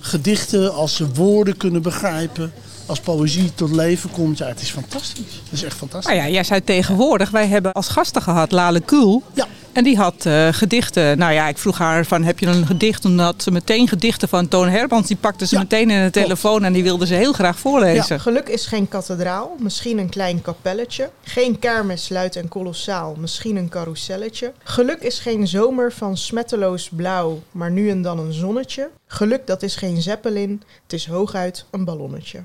[0.00, 2.52] gedichten, als ze woorden kunnen begrijpen
[2.90, 5.40] als poëzie tot leven komt, ja, het is fantastisch.
[5.44, 6.14] Het is echt fantastisch.
[6.14, 9.22] Nou ja, jij zei tegenwoordig, wij hebben als gasten gehad Lale Kuhl.
[9.32, 9.46] Ja.
[9.72, 11.18] En die had uh, gedichten.
[11.18, 13.04] Nou ja, ik vroeg haar van, heb je een gedicht?
[13.04, 15.06] En had ze meteen gedichten van Toon Hermans.
[15.06, 18.20] Die pakte ze Ja, meteen in de telefoon en die wilde ze heel graag voorlezen.
[18.20, 21.10] Geluk is geen kathedraal, misschien een klein kapelletje.
[21.22, 24.52] Geen kermis luid en kolossaal, misschien een carouselletje.
[24.62, 28.90] Geluk is geen zomer van smetteloos blauw, maar nu en dan een zonnetje.
[29.12, 32.40] Geluk dat is geen zeppelin, het is hooguit een ballonnetje.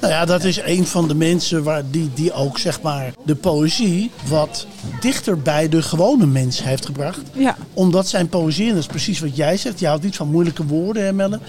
[0.00, 3.34] Nou ja, dat is een van de mensen waar die, die ook zeg maar de
[3.34, 4.66] poëzie wat
[5.00, 7.20] dichter bij de gewone mens heeft gebracht.
[7.32, 7.56] Ja.
[7.74, 10.66] Omdat zijn poëzie, en dat is precies wat jij zegt, je houdt niet van moeilijke
[10.66, 11.40] woorden, hè Melle.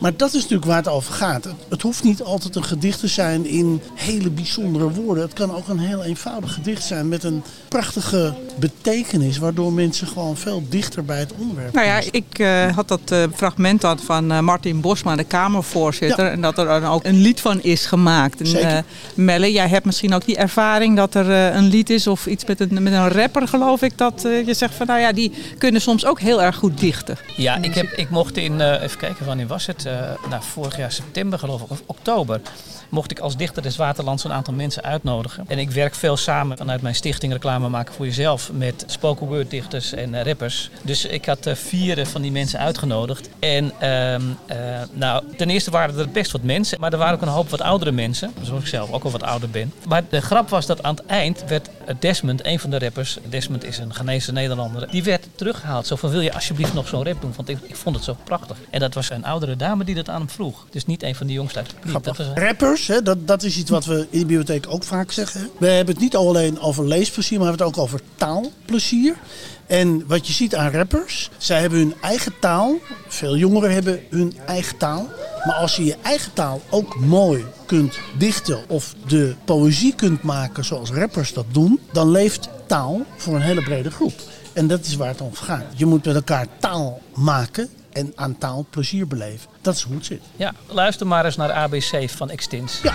[0.00, 1.44] Maar dat is natuurlijk waar het over gaat.
[1.44, 5.22] Het, het hoeft niet altijd een gedicht te zijn in hele bijzondere woorden.
[5.22, 10.36] Het kan ook een heel eenvoudig gedicht zijn met een prachtige betekenis, waardoor mensen gewoon
[10.36, 14.32] veel dichter bij het onderwerp Nou ja, ik eh, had dat eh, fragment dan van
[14.32, 16.24] eh, Martin Bosma, de Kamervoorzitter.
[16.24, 16.30] Ja.
[16.30, 18.40] En dat er dan ook een lied van is gemaakt.
[18.40, 18.68] En, Zeker.
[18.76, 18.78] eh,
[19.14, 22.44] Melle, jij hebt misschien ook die ervaring dat er eh, een lied is of iets
[22.44, 23.98] met een, met een rapper, geloof ik.
[23.98, 27.16] Dat eh, je zegt van nou ja, die kunnen soms ook heel erg goed dichten.
[27.36, 29.92] Ja, ik, heb, ik mocht in, eh, even kijken wanneer was het, eh
[30.30, 32.40] nou, vorig jaar september geloof ik, of oktober,
[32.88, 35.44] mocht ik als dichter des Waterlands een aantal mensen uitnodigen.
[35.48, 39.50] En ik werk veel samen vanuit mijn stichting Reclame Maken voor Jezelf met spoken word
[39.50, 40.70] dichters en rappers.
[40.82, 43.28] Dus ik had eh, vier van die mensen uitgenodigd.
[43.38, 44.56] En ehm, eh,
[44.92, 47.60] nou, ten eerste waren er best wat mensen, maar er waren ook een hoop wat
[47.60, 49.72] oudere mensen, zoals ik zelf ook al wat ouder ben.
[49.88, 51.68] Maar de grap was dat aan het eind werd
[51.98, 55.86] Desmond, een van de rappers, Desmond is een Ghanese Nederlander, die werd teruggehaald.
[55.86, 57.32] Zo van, wil je alsjeblieft nog zo'n rap doen?
[57.36, 58.56] Want ik, ik vond het zo prachtig.
[58.70, 60.66] En dat was een oudere dame die dat aan hem vroeg.
[60.70, 62.16] Dus niet een van die jongsten uit het publiek.
[62.16, 65.50] Was, Rappers, hè, dat, dat is iets wat we in de bibliotheek ook vaak zeggen.
[65.58, 69.16] We hebben het niet alleen over leesplezier, maar we hebben het ook over taalplezier.
[69.66, 72.78] En wat je ziet aan rappers, zij hebben hun eigen taal.
[73.08, 75.08] Veel jongeren hebben hun eigen taal.
[75.44, 80.64] Maar als je je eigen taal ook mooi kunt dichten of de poëzie kunt maken
[80.64, 84.14] zoals rappers dat doen, dan leeft taal voor een hele brede groep.
[84.52, 85.64] En dat is waar het om gaat.
[85.76, 89.50] Je moet met elkaar taal maken en aan taal plezier beleven.
[89.60, 90.22] Dat is hoe het zit.
[90.36, 92.80] ja, luister maar eens naar ABC van Extins.
[92.82, 92.94] Ja.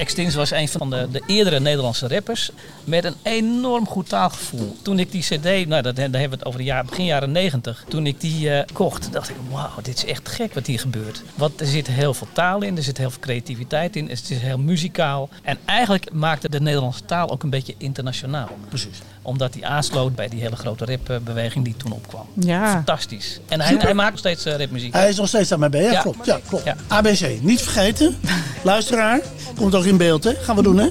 [0.00, 2.50] Extins was een van de, de eerdere Nederlandse rappers
[2.84, 4.76] met een enorm goed taalgevoel.
[4.82, 7.32] Toen ik die cd, nou dat, daar hebben we het over de jaar, begin jaren
[7.32, 10.78] 90, toen ik die eh, kocht, dacht ik, wauw, dit is echt gek wat hier
[10.80, 11.22] gebeurt.
[11.34, 14.38] Want er zit heel veel taal in, er zit heel veel creativiteit in, het is
[14.38, 15.28] heel muzikaal.
[15.42, 18.48] En eigenlijk maakte de Nederlandse taal ook een beetje internationaal.
[18.68, 18.98] Precies.
[19.22, 22.26] Omdat hij aansloot bij die hele grote rapbeweging die toen opkwam.
[22.34, 22.70] Ja.
[22.72, 23.40] Fantastisch.
[23.48, 24.92] En hij, hij maakt nog steeds rapmuziek.
[24.92, 25.86] Hij is nog steeds daarmee bezig.
[25.90, 26.02] Ja, Ja.
[26.02, 26.26] klopt.
[26.26, 26.64] Ja, klopt.
[26.64, 26.76] Ja.
[26.88, 28.16] ABC, niet vergeten.
[28.62, 29.20] Luisteraar,
[29.56, 30.34] komt ook in beeld, hè?
[30.34, 30.88] Gaan we doen, hè?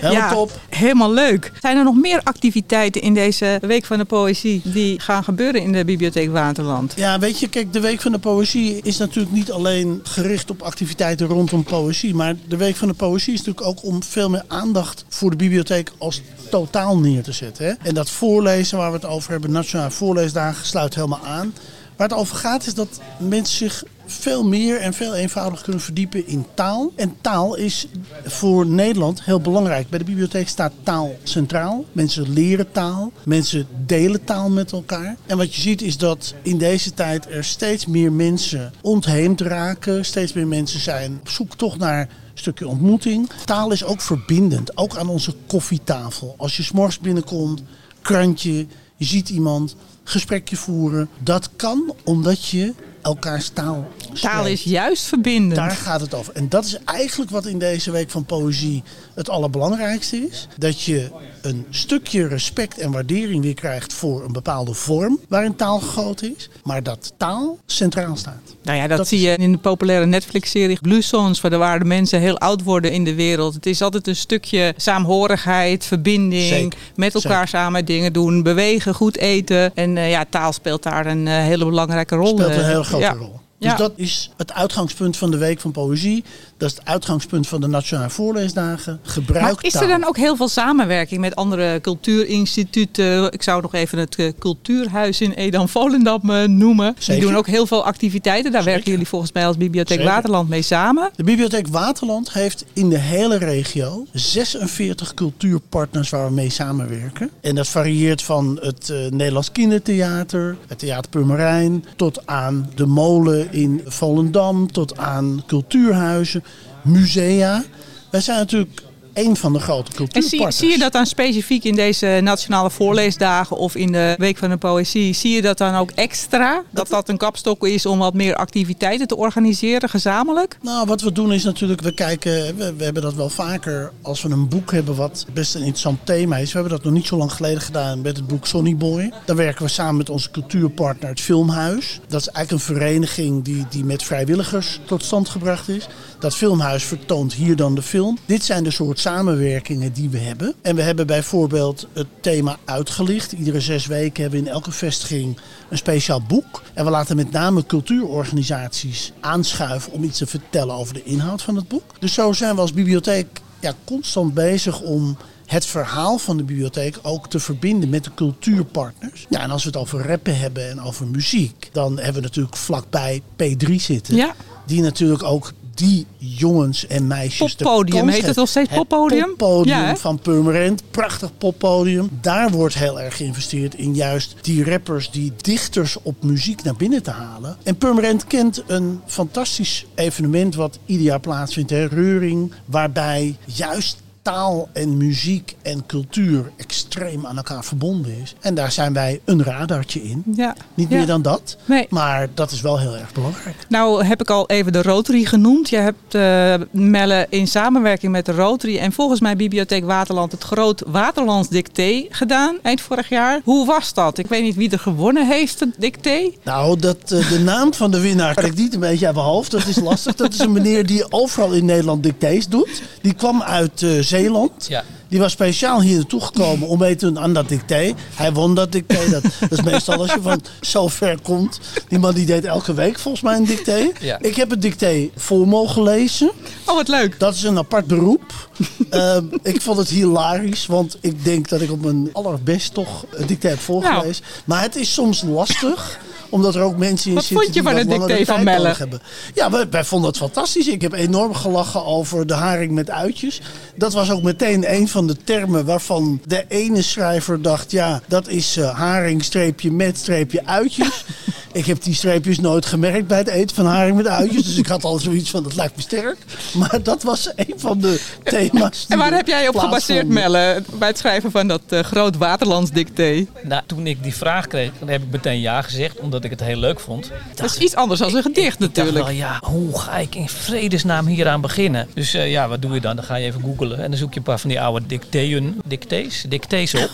[0.00, 0.60] Helemaal ja, top.
[0.68, 1.52] helemaal leuk.
[1.60, 5.72] Zijn er nog meer activiteiten in deze Week van de Poëzie die gaan gebeuren in
[5.72, 6.92] de Bibliotheek Waterland?
[6.96, 10.62] Ja, weet je, kijk, de Week van de Poëzie is natuurlijk niet alleen gericht op
[10.62, 12.14] activiteiten rondom poëzie.
[12.14, 15.36] Maar de Week van de Poëzie is natuurlijk ook om veel meer aandacht voor de
[15.36, 17.66] bibliotheek als totaal neer te zetten.
[17.66, 17.72] Hè?
[17.82, 21.54] En dat voorlezen waar we het over hebben, Nationale Voorleesdagen, sluit helemaal aan.
[21.96, 26.26] Waar het over gaat is dat mensen zich veel meer en veel eenvoudiger kunnen verdiepen
[26.26, 26.92] in taal.
[26.96, 27.86] En taal is
[28.24, 29.88] voor Nederland heel belangrijk.
[29.88, 31.84] Bij de bibliotheek staat taal centraal.
[31.92, 33.12] Mensen leren taal.
[33.24, 35.16] Mensen delen taal met elkaar.
[35.26, 40.04] En wat je ziet is dat in deze tijd er steeds meer mensen ontheemd raken.
[40.04, 43.30] Steeds meer mensen zijn op zoek toch naar een stukje ontmoeting.
[43.44, 44.76] Taal is ook verbindend.
[44.76, 46.34] Ook aan onze koffietafel.
[46.36, 47.62] Als je s'morgens binnenkomt,
[48.02, 48.66] krantje,
[48.96, 51.08] je ziet iemand, gesprekje voeren.
[51.18, 52.74] Dat kan omdat je
[53.08, 53.88] elkaars taal
[54.20, 55.54] Taal is juist verbindend.
[55.54, 56.34] Daar gaat het over.
[56.34, 58.82] En dat is eigenlijk wat in deze week van poëzie
[59.14, 60.48] het allerbelangrijkste is.
[60.56, 61.10] Dat je
[61.42, 66.48] een stukje respect en waardering weer krijgt voor een bepaalde vorm waarin taal gegoten is.
[66.64, 68.40] Maar dat taal centraal staat.
[68.62, 71.78] Nou ja, dat, Dat zie je in de populaire Netflix-serie Blue Zones, waar de waar
[71.78, 73.54] de mensen heel oud worden in de wereld.
[73.54, 76.78] Het is altijd een stukje saamhorigheid, verbinding, Zeker.
[76.96, 77.48] met elkaar Zeker.
[77.48, 79.74] samen dingen doen, bewegen, goed eten.
[79.74, 82.38] En eh, ja, taal speelt daar een eh, hele belangrijke rol.
[82.38, 82.66] Speelt een eh.
[82.66, 83.70] hele grote ja.
[83.70, 86.24] Dus dat is het uitgangspunt van de Week van Poëzie.
[86.56, 89.00] Dat is het uitgangspunt van de Nationale Voorleesdagen.
[89.02, 93.32] Gebruik maar is er dan ook heel veel samenwerking met andere cultuurinstituten?
[93.32, 96.96] Ik zou nog even het uh, Cultuurhuis in Edam-Volendam uh, noemen.
[97.06, 98.52] Die doen ook heel veel activiteiten.
[98.52, 101.10] Daar werken jullie volgens mij als Bibliotheek Waterland mee samen.
[101.16, 107.30] De Bibliotheek Waterland heeft in de hele regio 46 cultuurpartners waar we mee samenwerken.
[107.40, 113.47] En dat varieert van het uh, Nederlands Kindertheater, het Theater Purmerijn, tot aan de molen
[113.50, 116.44] in Volendam, tot aan cultuurhuizen,
[116.82, 117.64] musea.
[118.10, 118.82] Wij zijn natuurlijk
[119.24, 120.32] van de grote cultuurpartners.
[120.32, 124.36] En zie, zie, je dat dan specifiek in deze nationale voorleesdagen of in de Week
[124.36, 125.14] van de Poëzie?
[125.14, 126.62] Zie je dat dan ook extra?
[126.70, 130.58] Dat dat een kapstok is om wat meer activiteiten te organiseren gezamenlijk?
[130.62, 134.22] Nou, wat we doen is natuurlijk, we kijken, we, we hebben dat wel vaker als
[134.22, 136.52] we een boek hebben wat best een interessant thema is.
[136.52, 139.12] We hebben dat nog niet zo lang geleden gedaan met het boek Sonny Boy.
[139.24, 142.00] Dan werken we samen met onze cultuurpartner het Filmhuis.
[142.08, 145.88] Dat is eigenlijk een vereniging die, die met vrijwilligers tot stand gebracht is.
[146.18, 148.18] Dat filmhuis vertoont hier dan de film.
[148.26, 150.54] Dit zijn de soort samenwerkingen die we hebben.
[150.62, 153.32] En we hebben bijvoorbeeld het thema uitgelicht.
[153.32, 155.38] Iedere zes weken hebben we in elke vestiging
[155.70, 156.62] een speciaal boek.
[156.74, 161.56] En we laten met name cultuurorganisaties aanschuiven om iets te vertellen over de inhoud van
[161.56, 161.82] het boek.
[161.98, 165.16] Dus zo zijn we als bibliotheek ja, constant bezig om
[165.46, 169.26] het verhaal van de bibliotheek ook te verbinden met de cultuurpartners.
[169.28, 172.56] Ja, en als we het over rappen hebben en over muziek, dan hebben we natuurlijk
[172.56, 174.16] vlakbij P3 zitten.
[174.16, 174.34] Ja.
[174.66, 177.54] Die natuurlijk ook die jongens en meisjes.
[177.54, 179.36] Poppodium heet het nog steeds poppodium?
[179.36, 182.08] Poppodium ja, van Purmerend, prachtig poppodium.
[182.20, 187.02] Daar wordt heel erg geïnvesteerd in juist die rappers, die dichters op muziek naar binnen
[187.02, 187.56] te halen.
[187.62, 193.96] En Purmerend kent een fantastisch evenement wat ieder jaar plaatsvindt, hè, Reuring, waarbij juist
[194.28, 198.34] taal en muziek en cultuur extreem aan elkaar verbonden is.
[198.40, 200.22] En daar zijn wij een radartje in.
[200.34, 200.56] Ja.
[200.74, 200.96] Niet ja.
[200.96, 201.56] meer dan dat.
[201.64, 201.86] Nee.
[201.90, 203.56] Maar dat is wel heel erg belangrijk.
[203.68, 205.70] Nou heb ik al even de Rotary genoemd.
[205.70, 210.42] Je hebt uh, Melle in samenwerking met de Rotary en volgens mij Bibliotheek Waterland het
[210.42, 213.40] Groot Waterlands Dicté gedaan eind vorig jaar.
[213.44, 214.18] Hoe was dat?
[214.18, 216.30] Ik weet niet wie er gewonnen heeft, het dicté.
[216.44, 219.26] Nou, dat, uh, de naam van de winnaar krijg ik niet een beetje uit mijn
[219.26, 219.50] hoofd.
[219.50, 220.14] Dat is lastig.
[220.14, 222.82] Dat is een meneer die overal in Nederland dictés doet.
[223.00, 224.66] Die kwam uit uh, Zeeland.
[224.68, 224.82] Ja.
[225.08, 227.94] Die was speciaal hier naartoe gekomen om mee te doen aan dat dicté.
[228.14, 229.10] Hij won dat dicté.
[229.10, 231.60] Dat, dat is meestal als je van zo ver komt.
[231.88, 233.90] Die man die deed elke week volgens mij een dicté.
[234.00, 234.18] Ja.
[234.20, 236.30] Ik heb het dicté voor mogen lezen.
[236.64, 237.18] Oh, wat leuk.
[237.18, 238.48] Dat is een apart beroep.
[238.90, 243.28] uh, ik vond het hilarisch, want ik denk dat ik op mijn allerbest toch het
[243.28, 244.24] dicté heb voorgelezen.
[244.24, 244.42] Nou.
[244.44, 245.98] Maar het is soms lastig
[246.30, 248.44] omdat er ook mensen in Wat zitten vond je die van wat het dicté van
[248.44, 248.58] Melle?
[248.58, 249.00] nodig hebben.
[249.34, 250.68] Ja, wij, wij vonden het fantastisch.
[250.68, 253.40] Ik heb enorm gelachen over de haring met uitjes.
[253.74, 257.70] Dat was ook meteen een van de termen waarvan de ene schrijver dacht...
[257.70, 261.04] ja, dat is uh, haring streepje met streepje uitjes.
[261.52, 264.44] ik heb die streepjes nooit gemerkt bij het eten van haring met uitjes.
[264.44, 266.16] Dus ik had al zoiets van, dat lijkt me sterk.
[266.54, 268.86] Maar dat was een van de thema's.
[268.88, 272.70] En waar heb jij op gebaseerd, Melle, bij het schrijven van dat uh, groot waterlands
[272.70, 273.26] dicté?
[273.42, 276.40] Nou, toen ik die vraag kreeg, dan heb ik meteen ja gezegd, omdat ik het
[276.40, 277.10] heel leuk vond.
[277.34, 278.96] Dat is iets anders dan een gedicht ik, natuurlijk.
[278.96, 281.88] Ik dacht wel, ja, hoe ga ik in vredesnaam hieraan beginnen?
[281.94, 282.96] Dus uh, ja, wat doe je dan?
[282.96, 285.60] Dan ga je even googlen en dan zoek je een paar van die oude dictéen,
[285.64, 286.90] dictées, dictées op.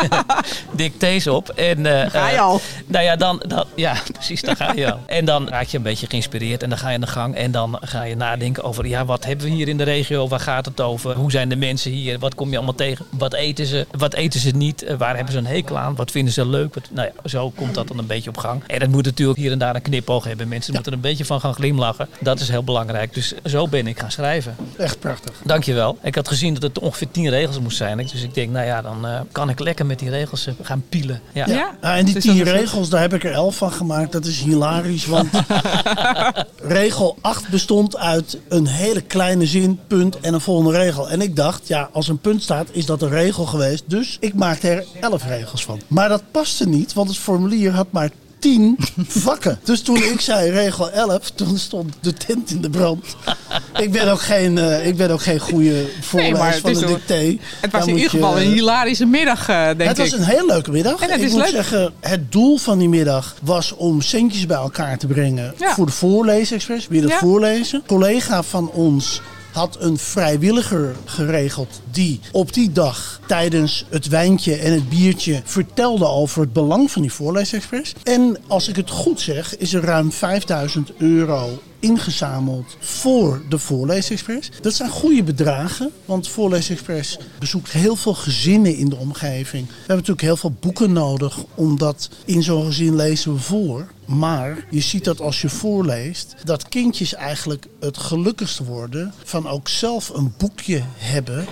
[0.82, 1.48] dictées op.
[1.48, 2.60] En, uh, ga je al.
[2.86, 5.00] nou ja, dan, dan, ja, precies, dan ga je al.
[5.06, 7.34] En dan raak je een beetje geïnspireerd en dan ga je aan de gang.
[7.34, 10.28] En dan ga je nadenken over, ja, wat hebben we hier in de regio?
[10.28, 11.14] Waar gaat het over?
[11.14, 12.18] Hoe zijn de mensen hier?
[12.18, 13.06] Wat kom je allemaal tegen?
[13.10, 13.86] Wat eten ze?
[13.90, 14.82] Wat eten ze niet?
[14.82, 15.94] Uh, waar hebben ze een hekel aan?
[15.94, 16.74] Wat vinden ze leuk?
[16.74, 18.62] Wat, nou ja, zo komt dat dan een beetje op gang.
[18.66, 20.48] En dat moet natuurlijk hier en daar een knipoog hebben.
[20.48, 20.78] Mensen ja.
[20.78, 22.08] moeten er een beetje van gaan glimlachen.
[22.20, 23.14] Dat is heel belangrijk.
[23.14, 24.56] Dus zo ben ik gaan schrijven.
[24.76, 25.32] Echt prachtig.
[25.44, 25.98] Dankjewel.
[26.02, 27.96] Ik had gezien dat het ongeveer tien regels moest zijn.
[27.96, 30.84] Dus ik denk, nou ja, dan uh, kan ik lekker met die regels uh, gaan
[30.88, 31.20] pielen.
[31.32, 31.46] Ja.
[31.46, 31.76] ja.
[31.82, 31.96] ja.
[31.96, 34.12] en die tien regels, daar heb ik er elf van gemaakt.
[34.12, 35.28] Dat is hilarisch, want
[36.80, 41.10] regel 8 bestond uit een hele kleine zin, punt en een volgende regel.
[41.10, 43.84] En ik dacht, ja, als een punt staat, is dat een regel geweest.
[43.86, 45.80] Dus ik maakte er elf regels van.
[45.86, 48.10] Maar dat paste niet, want het formulier had maar
[48.46, 49.58] tien vakken.
[49.64, 53.16] Dus toen ik zei regel 11, toen stond de tent in de brand.
[53.76, 57.38] ik, ben ook geen, uh, ik ben ook geen goede voorlezer nee, van een dicté.
[57.60, 59.86] Het was in ieder geval een hilarische middag, uh, denk het ik.
[59.86, 61.00] Het was een heel leuke middag.
[61.00, 61.50] En het ik is moet leuk.
[61.50, 65.74] zeggen, het doel van die middag was om centjes bij elkaar te brengen Ja.
[65.74, 66.86] voor de voorleesexpress.
[66.88, 67.18] Wie dat Ja.
[67.18, 67.78] voorlezen.
[67.78, 69.20] Een collega van ons
[69.56, 76.06] had een vrijwilliger geregeld die op die dag tijdens het wijntje en het biertje vertelde
[76.06, 77.94] over het belang van die voorleesexpress.
[78.02, 84.50] En als ik het goed zeg, is er ruim 5000 euro ingezameld voor de Voorleesexpress.
[84.60, 89.66] Dat zijn goede bedragen, want Voorleesexpress bezoekt heel veel gezinnen in de omgeving.
[89.66, 93.86] We hebben natuurlijk heel veel boeken nodig, omdat in zo'n gezin lezen we voor.
[94.04, 99.68] Maar je ziet dat als je voorleest, dat kindjes eigenlijk het gelukkigste worden van ook
[99.68, 101.46] zelf een boekje hebben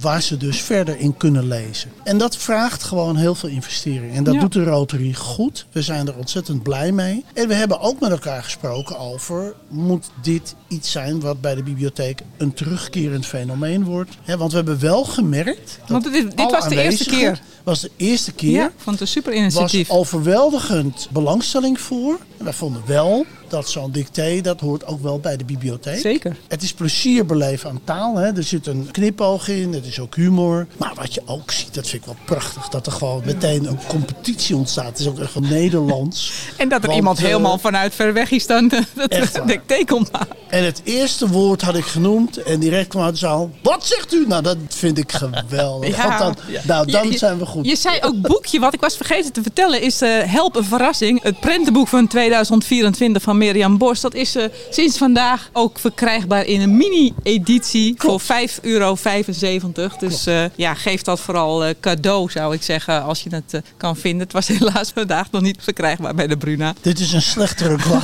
[0.00, 1.90] waar ze dus verder in kunnen lezen.
[2.04, 4.14] En dat vraagt gewoon heel veel investering.
[4.14, 5.66] En dat doet de Rotary goed.
[5.72, 7.24] We zijn er ontzettend blij mee.
[7.34, 9.54] En we hebben ook met elkaar gesproken over...
[9.68, 14.10] moet dit iets zijn wat bij de bibliotheek een terugkerend fenomeen wordt?
[14.26, 15.78] want we hebben wel gemerkt...
[15.80, 17.40] Dat Want dit, dit was de eerste keer.
[17.62, 18.50] was de eerste keer.
[18.50, 19.88] Ja, vond het een super initiatief.
[19.88, 22.18] was overweldigend belangstelling voor.
[22.38, 26.00] En wij vonden wel dat zo'n dicté, dat hoort ook wel bij de bibliotheek.
[26.00, 26.36] Zeker.
[26.48, 28.16] Het is plezier beleven aan taal.
[28.16, 28.36] Hè.
[28.36, 30.66] Er zit een knipoog in, het is ook humor.
[30.76, 32.68] Maar wat je ook ziet, dat vind ik wel prachtig.
[32.68, 34.86] Dat er gewoon meteen een competitie ontstaat.
[34.86, 36.32] Het is ook echt van Nederlands.
[36.56, 40.10] en dat er iemand uh, helemaal vanuit ver weg is dan dat dicté komt
[40.48, 43.50] En het eerste woord had ik genoemd en direct kwam uit de zaal.
[43.62, 44.26] Wat zegt u?
[44.26, 45.96] Nou, dat vind ik geweldig.
[45.96, 46.18] Ja.
[46.18, 47.66] Dan, nou, dan je, zijn we goed.
[47.66, 48.60] Je zei ook boekje.
[48.60, 51.22] Wat ik was vergeten te vertellen is uh, Help een verrassing.
[51.22, 54.00] Het prentenboek van 2024 van Mirjam Bos.
[54.00, 58.26] Dat is uh, sinds vandaag ook verkrijgbaar in een mini-editie voor 5,75
[58.62, 58.96] euro.
[59.98, 64.20] Dus uh, ja, geef dat vooral cadeau, zou ik zeggen, als je het kan vinden.
[64.20, 66.74] Het was helaas vandaag nog niet verkrijgbaar bij de Bruna.
[66.80, 68.02] Dit is een slechte reclame.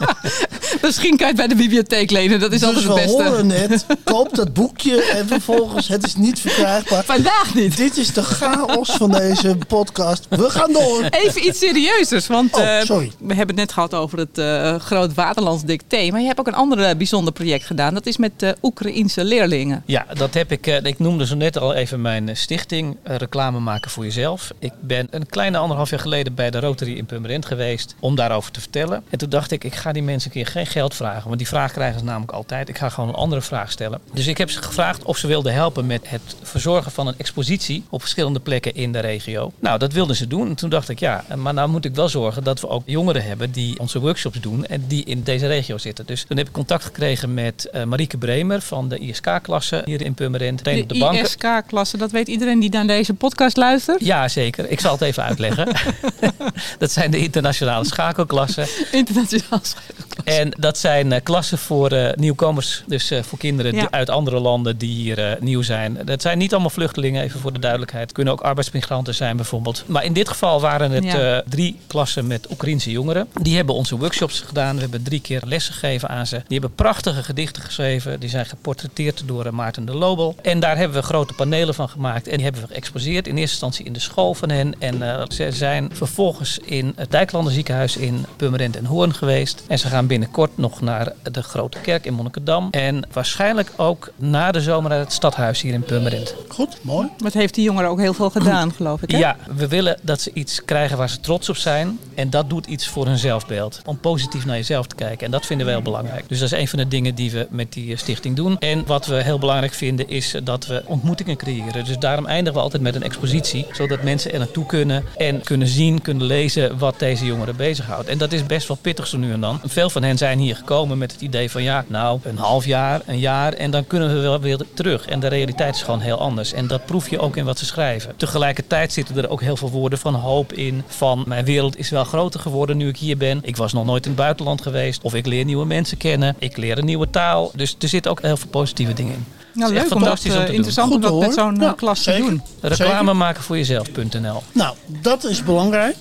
[0.82, 3.22] Misschien kan je het bij de bibliotheek lenen, dat is dus altijd het beste.
[3.22, 7.04] we horen net, koop dat boekje en vervolgens, het is niet verkrijgbaar.
[7.04, 7.76] Vandaag niet.
[7.76, 10.26] Dit is de chaos van deze podcast.
[10.28, 11.06] We gaan door.
[11.10, 13.12] Even iets serieuzers, want oh, sorry.
[13.18, 16.10] we hebben het net gehad over het uh, Groot Waterlands Dicté.
[16.10, 17.94] Maar je hebt ook een ander bijzonder project gedaan.
[17.94, 19.82] Dat is met uh, Oekraïense leerlingen.
[19.86, 20.66] Ja, dat heb ik.
[20.66, 22.96] Uh, ik noemde zo net al even mijn stichting.
[23.04, 24.50] reclame maken voor jezelf.
[24.58, 27.94] Ik ben een kleine anderhalf jaar geleden bij de Rotary in Purmerend geweest.
[28.00, 29.02] Om daarover te vertellen.
[29.10, 31.29] En toen dacht ik, ik ga die mensen een keer geen geld vragen.
[31.30, 32.68] Want die vraag krijgen ze namelijk altijd.
[32.68, 34.00] Ik ga gewoon een andere vraag stellen.
[34.12, 37.84] Dus ik heb ze gevraagd of ze wilden helpen met het verzorgen van een expositie.
[37.88, 39.52] Op verschillende plekken in de regio.
[39.58, 40.48] Nou, dat wilden ze doen.
[40.48, 43.24] En toen dacht ik, ja, maar nou moet ik wel zorgen dat we ook jongeren
[43.24, 46.06] hebben die onze workshops doen en die in deze regio zitten.
[46.06, 50.14] Dus toen heb ik contact gekregen met uh, Marieke Bremer van de ISK-klasse hier in
[50.14, 50.64] Purmerend.
[50.64, 54.04] De, de ISK-klasse, dat weet iedereen die naar deze podcast luistert?
[54.04, 54.70] Ja, zeker.
[54.70, 55.68] Ik zal het even uitleggen.
[56.78, 58.66] dat zijn de internationale schakelklassen.
[58.92, 59.99] Internationale schakelklassen.
[60.40, 63.90] En dat zijn uh, klassen voor uh, nieuwkomers, dus voor kinderen ja.
[63.90, 65.98] uit andere landen die hier nieuw zijn.
[66.04, 68.02] Dat zijn niet allemaal vluchtelingen, even voor de duidelijkheid.
[68.02, 69.84] Het kunnen ook arbeidsmigranten zijn bijvoorbeeld.
[69.86, 71.42] Maar in dit geval waren het ja.
[71.48, 73.28] drie klassen met Oekraïnse jongeren.
[73.42, 74.74] Die hebben onze workshops gedaan.
[74.74, 76.36] We hebben drie keer lessen gegeven aan ze.
[76.36, 78.20] Die hebben prachtige gedichten geschreven.
[78.20, 80.36] Die zijn geportretteerd door Maarten de Lobel.
[80.42, 82.28] En daar hebben we grote panelen van gemaakt.
[82.28, 83.26] En die hebben we geëxposeerd.
[83.26, 84.74] In eerste instantie in de school van hen.
[84.78, 89.62] En uh, ze zijn vervolgens in het Dijklander ziekenhuis in Purmerend en Hoorn geweest.
[89.66, 92.68] En ze gaan binnenkort nog naar de Grote Kerk in Monnikendam.
[92.70, 96.34] En waarschijnlijk ook na de zomer naar het stadhuis hier in Purmerend.
[96.48, 97.08] Goed, mooi.
[97.24, 99.10] Het heeft die jongeren ook heel veel gedaan, geloof ik.
[99.10, 99.18] Hè?
[99.18, 101.98] Ja, we willen dat ze iets krijgen waar ze trots op zijn.
[102.14, 103.80] En dat doet iets voor hun zelfbeeld.
[103.84, 105.26] Om positief naar jezelf te kijken.
[105.26, 106.28] En dat vinden we heel belangrijk.
[106.28, 108.58] Dus dat is een van de dingen die we met die stichting doen.
[108.58, 111.84] En wat we heel belangrijk vinden is dat we ontmoetingen creëren.
[111.84, 113.66] Dus daarom eindigen we altijd met een expositie.
[113.72, 118.08] Zodat mensen er naartoe kunnen en kunnen zien, kunnen lezen wat deze jongeren bezighoudt.
[118.08, 119.60] En dat is best wel pittig zo nu en dan.
[119.64, 123.00] Veel van hen zijn hier gekomen met het idee van ja, nou een half jaar,
[123.06, 125.06] een jaar en dan kunnen we wel weer terug.
[125.06, 126.52] En de realiteit is gewoon heel anders.
[126.52, 128.16] En dat proef je ook in wat ze schrijven.
[128.16, 130.82] Tegelijkertijd zitten er ook heel veel woorden van hoop in.
[130.86, 133.40] Van mijn wereld is wel groter geworden nu ik hier ben.
[133.42, 135.02] Ik was nog nooit in het buitenland geweest.
[135.02, 136.36] Of ik leer nieuwe mensen kennen.
[136.38, 137.50] Ik leer een nieuwe taal.
[137.54, 139.24] Dus er zitten ook heel veel positieve dingen in.
[139.52, 142.42] Nou, leuk om dat, uh, om interessant om dat met zo'n ja, klas te doen.
[142.60, 144.42] Reclame maken voor jezelf.nl.
[144.52, 145.96] Nou, dat is belangrijk.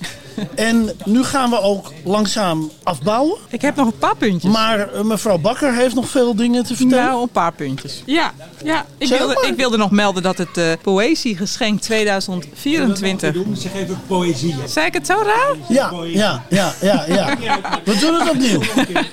[0.55, 3.37] En nu gaan we ook langzaam afbouwen.
[3.49, 4.51] Ik heb nog een paar puntjes.
[4.51, 7.05] Maar uh, mevrouw Bakker heeft nog veel dingen te vertellen.
[7.05, 8.03] Nou, een paar puntjes.
[8.05, 8.31] Ja,
[8.63, 8.85] ja.
[8.97, 13.33] Ik, wilde, ik wilde nog melden dat het uh, Poëziegeschenk 2024...
[13.33, 14.55] Doen, zeg even poëzie.
[14.65, 15.55] Zei ik het zo raar?
[15.67, 17.37] Ja, ja, ja, ja, ja.
[17.85, 18.61] We doen het opnieuw.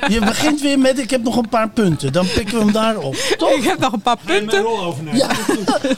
[0.08, 2.12] Je begint weer met ik heb nog een paar punten.
[2.12, 3.14] Dan pikken we hem daarop.
[3.14, 3.50] Toch?
[3.50, 4.64] Ik heb nog een paar punten.
[5.12, 5.28] Ja.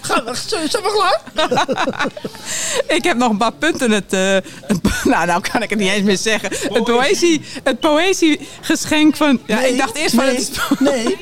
[0.01, 0.35] Gaan we,
[0.69, 1.21] zijn we klaar?
[2.97, 3.91] ik heb nog een paar punten.
[3.91, 4.37] Het, uh,
[5.19, 6.51] nou, nou kan ik het niet eens meer zeggen.
[6.73, 9.41] Het, poëzie, het poëziegeschenk van...
[9.47, 10.35] Ja, nee, ik dacht eerst nee, van...
[10.35, 11.17] Het is, nee,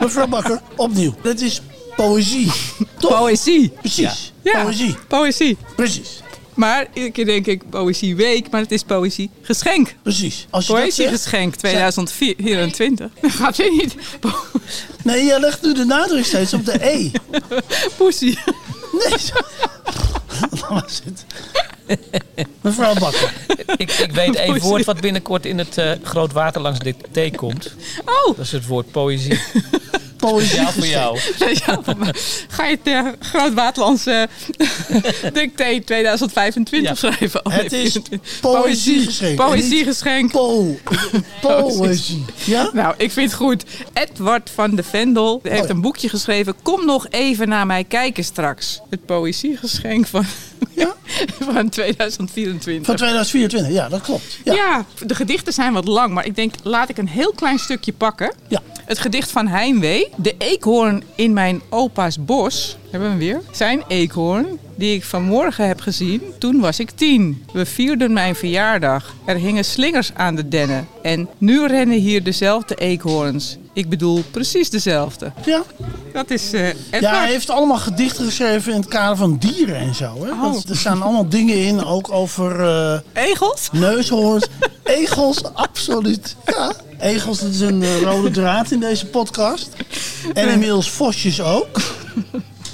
[0.00, 1.14] mevrouw Bakker, opnieuw.
[1.22, 1.60] Het is
[1.96, 2.50] poëzie.
[2.98, 3.18] Toch?
[3.18, 3.68] Poëzie.
[3.80, 4.32] Precies.
[4.42, 4.96] Ja, Poëzie.
[5.08, 5.56] Poëzie.
[5.76, 6.20] Precies.
[6.54, 9.94] Maar iedere keer denk ik poëzieweek, maar het is poëziegeschenk.
[10.02, 10.46] Precies.
[10.50, 13.10] Als je dat zegt, Poëziegeschenk 2024.
[13.22, 13.94] Gaat je niet?
[15.02, 17.10] Nee, jij legt nu de nadruk steeds op de E.
[17.96, 18.38] Poesie.
[18.92, 19.18] Nee.
[19.18, 19.34] zo-
[20.40, 21.26] Laat maar zitten.
[22.62, 23.32] Mevrouw Bakker.
[23.76, 26.78] ik, ik weet één woord wat binnenkort in het uh, Groot Water langs
[27.10, 27.74] thee komt.
[28.04, 28.36] Oh!
[28.36, 29.40] Dat is het woord poëzie.
[30.22, 31.18] Poëzie voor jou.
[32.48, 34.28] Ga je het uh, Groot Waterlandse
[35.32, 37.46] dicté 2025 schrijven?
[37.46, 37.98] Oh, het is
[38.40, 39.36] poëziegeschenk.
[39.36, 40.30] Poëziegeschenk.
[40.30, 40.76] Po
[41.40, 42.24] poëzie.
[42.44, 42.70] Ja?
[42.72, 43.64] Nou, ik vind het goed.
[43.92, 46.54] Edward van de Vendel heeft oh, een boekje geschreven.
[46.62, 48.80] Kom nog even naar mij kijken straks.
[48.90, 50.24] Het poëziegeschenk van,
[50.70, 50.94] ja?
[51.52, 52.86] van 2024.
[52.86, 54.38] Van 2024, ja, dat klopt.
[54.44, 54.54] Ja.
[54.54, 57.92] ja, de gedichten zijn wat lang, maar ik denk, laat ik een heel klein stukje
[57.92, 58.34] pakken.
[58.48, 58.62] Ja.
[58.84, 60.08] Het gedicht van Heimwee.
[60.16, 62.76] De eekhoorn in mijn opa's bos.
[62.90, 63.40] Hebben we hem weer?
[63.50, 67.44] Zijn eekhoorn, die ik vanmorgen heb gezien, toen was ik tien.
[67.52, 69.14] We vierden mijn verjaardag.
[69.24, 70.88] Er hingen slingers aan de dennen.
[71.02, 73.58] En nu rennen hier dezelfde eekhoorns.
[73.72, 75.32] Ik bedoel precies dezelfde.
[75.44, 75.62] Ja.
[76.12, 79.94] Dat is uh, Ja, hij heeft allemaal gedichten geschreven in het kader van dieren en
[79.94, 80.24] zo.
[80.24, 80.30] Hè?
[80.30, 80.56] Oh.
[80.68, 82.60] er staan allemaal dingen in, ook over...
[82.60, 83.68] Uh, egels?
[83.72, 84.46] Neushoorns.
[84.84, 86.36] egels, absoluut.
[86.46, 86.72] Ja.
[86.98, 89.68] Egels, dat is een uh, rode draad in deze podcast.
[90.34, 91.80] En inmiddels vosjes ook.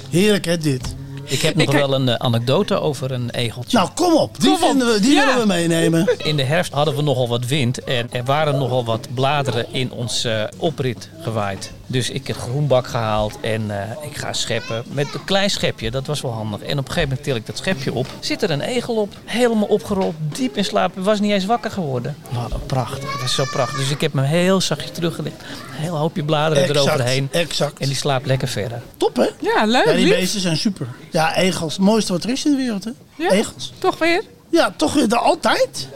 [0.09, 0.97] Heerlijk hè, dit.
[1.29, 3.77] Ik heb nog wel een uh, anekdote over een egeltje.
[3.77, 4.39] Nou, kom op.
[4.39, 6.17] Die, kom We, die willen we meenemen.
[6.17, 7.83] In de herfst hadden we nogal wat wind.
[7.83, 11.71] En er waren nogal wat bladeren in ons uh, oprit gewaaid.
[11.91, 14.83] Dus ik heb groenbak gehaald en uh, ik ga scheppen.
[14.91, 16.61] Met een klein schepje, dat was wel handig.
[16.61, 18.07] En op een gegeven moment til ik dat schepje op.
[18.19, 20.91] Zit er een egel op, helemaal opgerold, diep in slaap.
[20.95, 22.15] Was niet eens wakker geworden.
[22.29, 23.01] Wat een pracht.
[23.01, 23.77] Het is zo prachtig.
[23.79, 25.41] Dus ik heb hem heel zachtjes teruggelegd.
[25.41, 27.27] Een heel hoopje bladeren exact, eroverheen.
[27.31, 27.79] Exact.
[27.79, 28.81] En die slaapt lekker verder.
[28.97, 29.27] Top hè?
[29.39, 29.85] Ja, leuk.
[29.85, 30.87] Ja, die beesten zijn super.
[31.11, 31.73] Ja, egels.
[31.73, 32.91] Het mooiste wat er is in de wereld hè?
[33.15, 33.73] Ja, egels.
[33.79, 34.23] Toch weer?
[34.49, 35.87] Ja, toch weer altijd.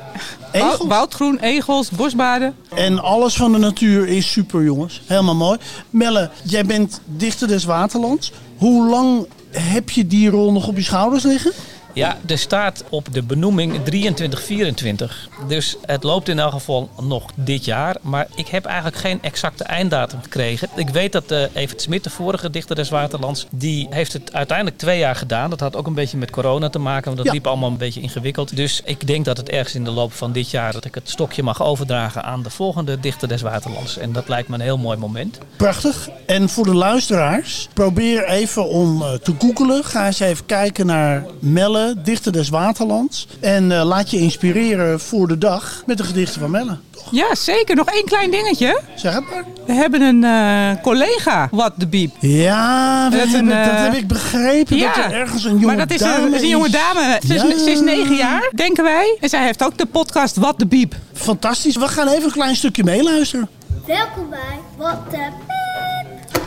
[0.52, 0.88] Egels.
[0.88, 2.56] Woudgroen, egels, bosbaden.
[2.76, 5.02] En alles van de natuur is super, jongens.
[5.06, 5.58] Helemaal mooi.
[5.90, 8.32] Melle, jij bent dichter des Waterlands.
[8.58, 11.52] Hoe lang heb je die rol nog op je schouders liggen?
[11.94, 15.30] Ja, er staat op de benoeming 2324.
[15.48, 17.96] Dus het loopt in elk geval nog dit jaar.
[18.02, 20.70] Maar ik heb eigenlijk geen exacte einddatum gekregen.
[20.76, 24.78] Ik weet dat uh, Evert Smit, de vorige dichter des Waterlands, die heeft het uiteindelijk
[24.78, 25.50] twee jaar gedaan.
[25.50, 28.02] Dat had ook een beetje met corona te maken, want dat liep allemaal een beetje
[28.02, 28.56] ingewikkeld.
[28.56, 31.10] Dus ik denk dat het ergens in de loop van dit jaar dat ik het
[31.10, 33.98] stokje mag overdragen aan de volgende dichter des Waterlands.
[33.98, 35.38] En dat lijkt me een heel mooi moment.
[35.56, 36.10] Prachtig.
[36.26, 39.84] En voor de luisteraars, probeer even om uh, te googelen.
[39.84, 43.28] Ga eens even kijken naar Melle dichter des Waterlands.
[43.40, 46.78] En uh, laat je inspireren voor de dag met de gedichten van Melle.
[46.92, 47.08] Toch?
[47.12, 47.76] Ja, zeker.
[47.76, 48.82] Nog één klein dingetje.
[48.96, 49.44] Zeg het maar.
[49.66, 52.16] We hebben een uh, collega, Wat de Biep.
[52.20, 54.78] Ja, we dat, hebben, een, uh, dat heb ik begrepen.
[54.78, 57.20] Ja, dat er ergens een jonge maar dat is dame een, is een jonge dame.
[57.28, 57.46] Ze, ja.
[57.46, 59.18] is, ze is negen jaar, denken wij.
[59.20, 60.96] En zij heeft ook de podcast Wat de Biep.
[61.14, 61.76] Fantastisch.
[61.76, 63.50] We gaan even een klein stukje meeluisteren.
[63.86, 66.42] Welkom bij Wat de Biep.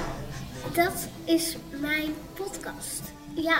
[0.77, 3.03] Dat is mijn podcast.
[3.35, 3.59] Ja,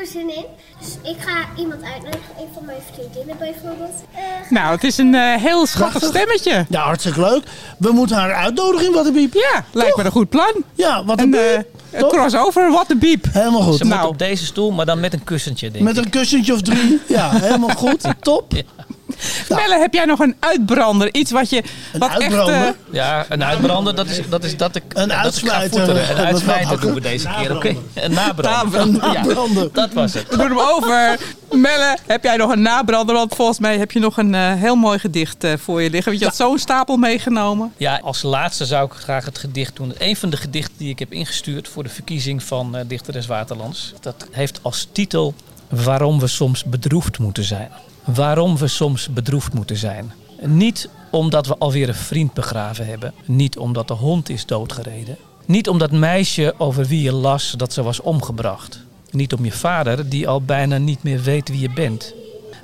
[0.00, 0.44] ik heb er zin in.
[0.80, 2.34] Dus ik ga iemand uitnodigen.
[2.38, 3.94] Een van mijn vriendinnen bijvoorbeeld.
[4.14, 6.66] Uh, nou, het is een uh, heel schattig stemmetje.
[6.68, 7.42] Ja, hartstikke leuk.
[7.78, 9.34] We moeten haar uitnodigen in Wat de Biep.
[9.34, 10.52] Ja, lijkt me een goed plan.
[10.74, 11.74] Ja, Wat de Biep.
[12.02, 13.24] Uh, crossover, What the Beep.
[13.30, 13.76] Helemaal goed.
[13.76, 14.00] Ze nou.
[14.00, 16.04] moet op deze stoel, maar dan met een kussentje, denk Met ik.
[16.04, 17.00] een kussentje of drie.
[17.08, 18.00] Ja, helemaal goed.
[18.20, 18.52] Top.
[18.52, 18.75] Ja.
[19.48, 19.60] Nou.
[19.60, 21.14] Melle, heb jij nog een uitbrander?
[21.14, 21.62] Iets wat je.
[21.92, 22.54] Een wat uitbrander?
[22.54, 22.94] Echt, uh...
[22.94, 24.82] Ja, een uitbrander, dat is dat, is dat ik.
[24.88, 25.96] Een dat uitsmijter.
[25.96, 27.56] Ik een uitsmijter doen we deze keer.
[27.56, 27.68] Oké.
[27.68, 27.78] Okay.
[27.94, 28.86] Een nabrander.
[28.86, 29.62] nabrander.
[29.62, 30.28] Ja, dat was het.
[30.28, 31.18] We doen hem over.
[31.50, 33.14] Melle, heb jij nog een nabrander?
[33.14, 36.10] Want volgens mij heb je nog een uh, heel mooi gedicht uh, voor je liggen.
[36.10, 37.72] Want je had zo'n stapel meegenomen.
[37.76, 39.94] Ja, als laatste zou ik graag het gedicht doen.
[39.98, 43.26] Een van de gedichten die ik heb ingestuurd voor de verkiezing van uh, Dichter des
[43.26, 43.92] Waterlands.
[44.00, 45.34] Dat heeft als titel
[45.68, 47.70] Waarom we soms bedroefd moeten zijn.
[48.06, 50.12] Waarom we soms bedroefd moeten zijn.
[50.40, 53.12] Niet omdat we alweer een vriend begraven hebben.
[53.24, 55.16] Niet omdat de hond is doodgereden.
[55.44, 58.80] Niet om dat meisje over wie je las dat ze was omgebracht.
[59.10, 62.14] Niet om je vader die al bijna niet meer weet wie je bent.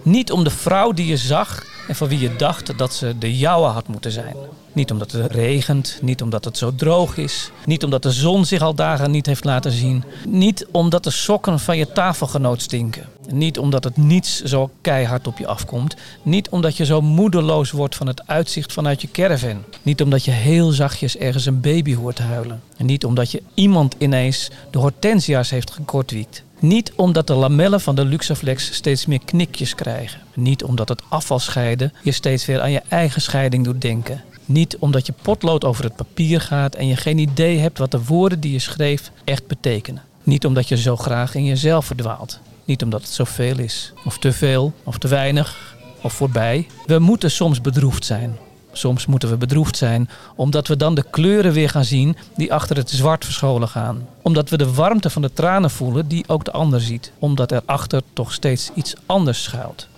[0.03, 3.39] Niet om de vrouw die je zag en van wie je dacht dat ze de
[3.39, 4.37] jouwe had moeten zijn.
[4.72, 8.61] Niet omdat het regent, niet omdat het zo droog is, niet omdat de zon zich
[8.61, 13.59] al dagen niet heeft laten zien, niet omdat de sokken van je tafelgenoot stinken, niet
[13.59, 18.07] omdat het niets zo keihard op je afkomt, niet omdat je zo moedeloos wordt van
[18.07, 22.62] het uitzicht vanuit je caravan, niet omdat je heel zachtjes ergens een baby hoort huilen,
[22.76, 26.45] en niet omdat je iemand ineens de hortensia's heeft gekortwiekt.
[26.62, 30.20] Niet omdat de lamellen van de Luxaflex steeds meer knikjes krijgen.
[30.34, 34.22] Niet omdat het afvalscheiden je steeds weer aan je eigen scheiding doet denken.
[34.44, 38.04] Niet omdat je potlood over het papier gaat en je geen idee hebt wat de
[38.04, 40.02] woorden die je schreef echt betekenen.
[40.22, 42.40] Niet omdat je zo graag in jezelf verdwaalt.
[42.64, 46.66] Niet omdat het zoveel is, of te veel, of te weinig, of voorbij.
[46.86, 48.38] We moeten soms bedroefd zijn.
[48.73, 52.77] Soms moeten we bedroefd zijn, omdat we dan de kleuren weer gaan zien die achter
[52.77, 54.09] het zwart verscholen gaan.
[54.23, 57.12] Omdat we de warmte van de tranen voelen die ook de ander ziet.
[57.18, 59.89] Omdat er achter toch steeds iets anders schuilt.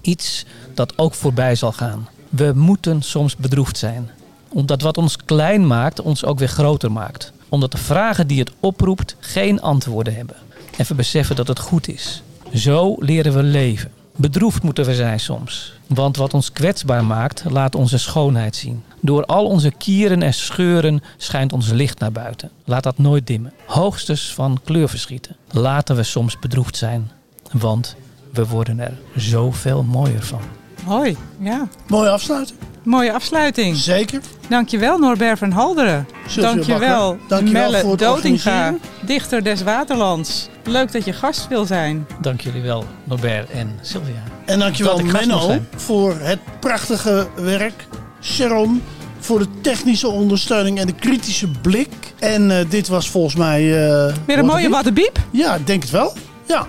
[0.00, 2.08] Iets dat ook voorbij zal gaan.
[2.28, 4.10] We moeten soms bedroefd zijn.
[4.48, 7.32] Omdat wat ons klein maakt, ons ook weer groter maakt.
[7.48, 10.36] Omdat de vragen die het oproept geen antwoorden hebben.
[10.76, 12.22] En we beseffen dat het goed is.
[12.54, 13.99] Zo leren we leven.
[14.20, 15.72] Bedroefd moeten we zijn soms.
[15.86, 18.82] Want wat ons kwetsbaar maakt, laat onze schoonheid zien.
[19.00, 22.50] Door al onze kieren en scheuren schijnt ons licht naar buiten.
[22.64, 23.52] Laat dat nooit dimmen.
[23.66, 25.36] Hoogstens van kleurverschieten.
[25.50, 27.10] Laten we soms bedroefd zijn.
[27.52, 27.96] Want
[28.32, 30.59] we worden er zoveel mooier van.
[30.84, 31.68] Hoi, ja.
[31.86, 32.58] Mooie afsluiting.
[32.82, 33.76] Mooie afsluiting.
[33.76, 34.20] Zeker.
[34.48, 36.06] Dankjewel Norbert van Halderen.
[36.26, 37.18] Sylvia Dankjewel.
[37.28, 40.48] Dankjewel Melle voor het Dotinga, dichter des Waterlands.
[40.64, 42.06] Leuk dat je gast wil zijn.
[42.20, 44.22] Dank jullie wel, Norbert en Sylvia.
[44.44, 47.86] En dankjewel Menno voor het prachtige werk.
[48.22, 48.82] Sharon
[49.18, 51.88] voor de technische ondersteuning en de kritische blik.
[52.18, 53.60] En eh, dit was volgens mij...
[53.60, 55.18] eh, Weer een mooie wat Wattenbiep.
[55.30, 56.12] Ja, ik denk het wel.
[56.46, 56.66] Ja.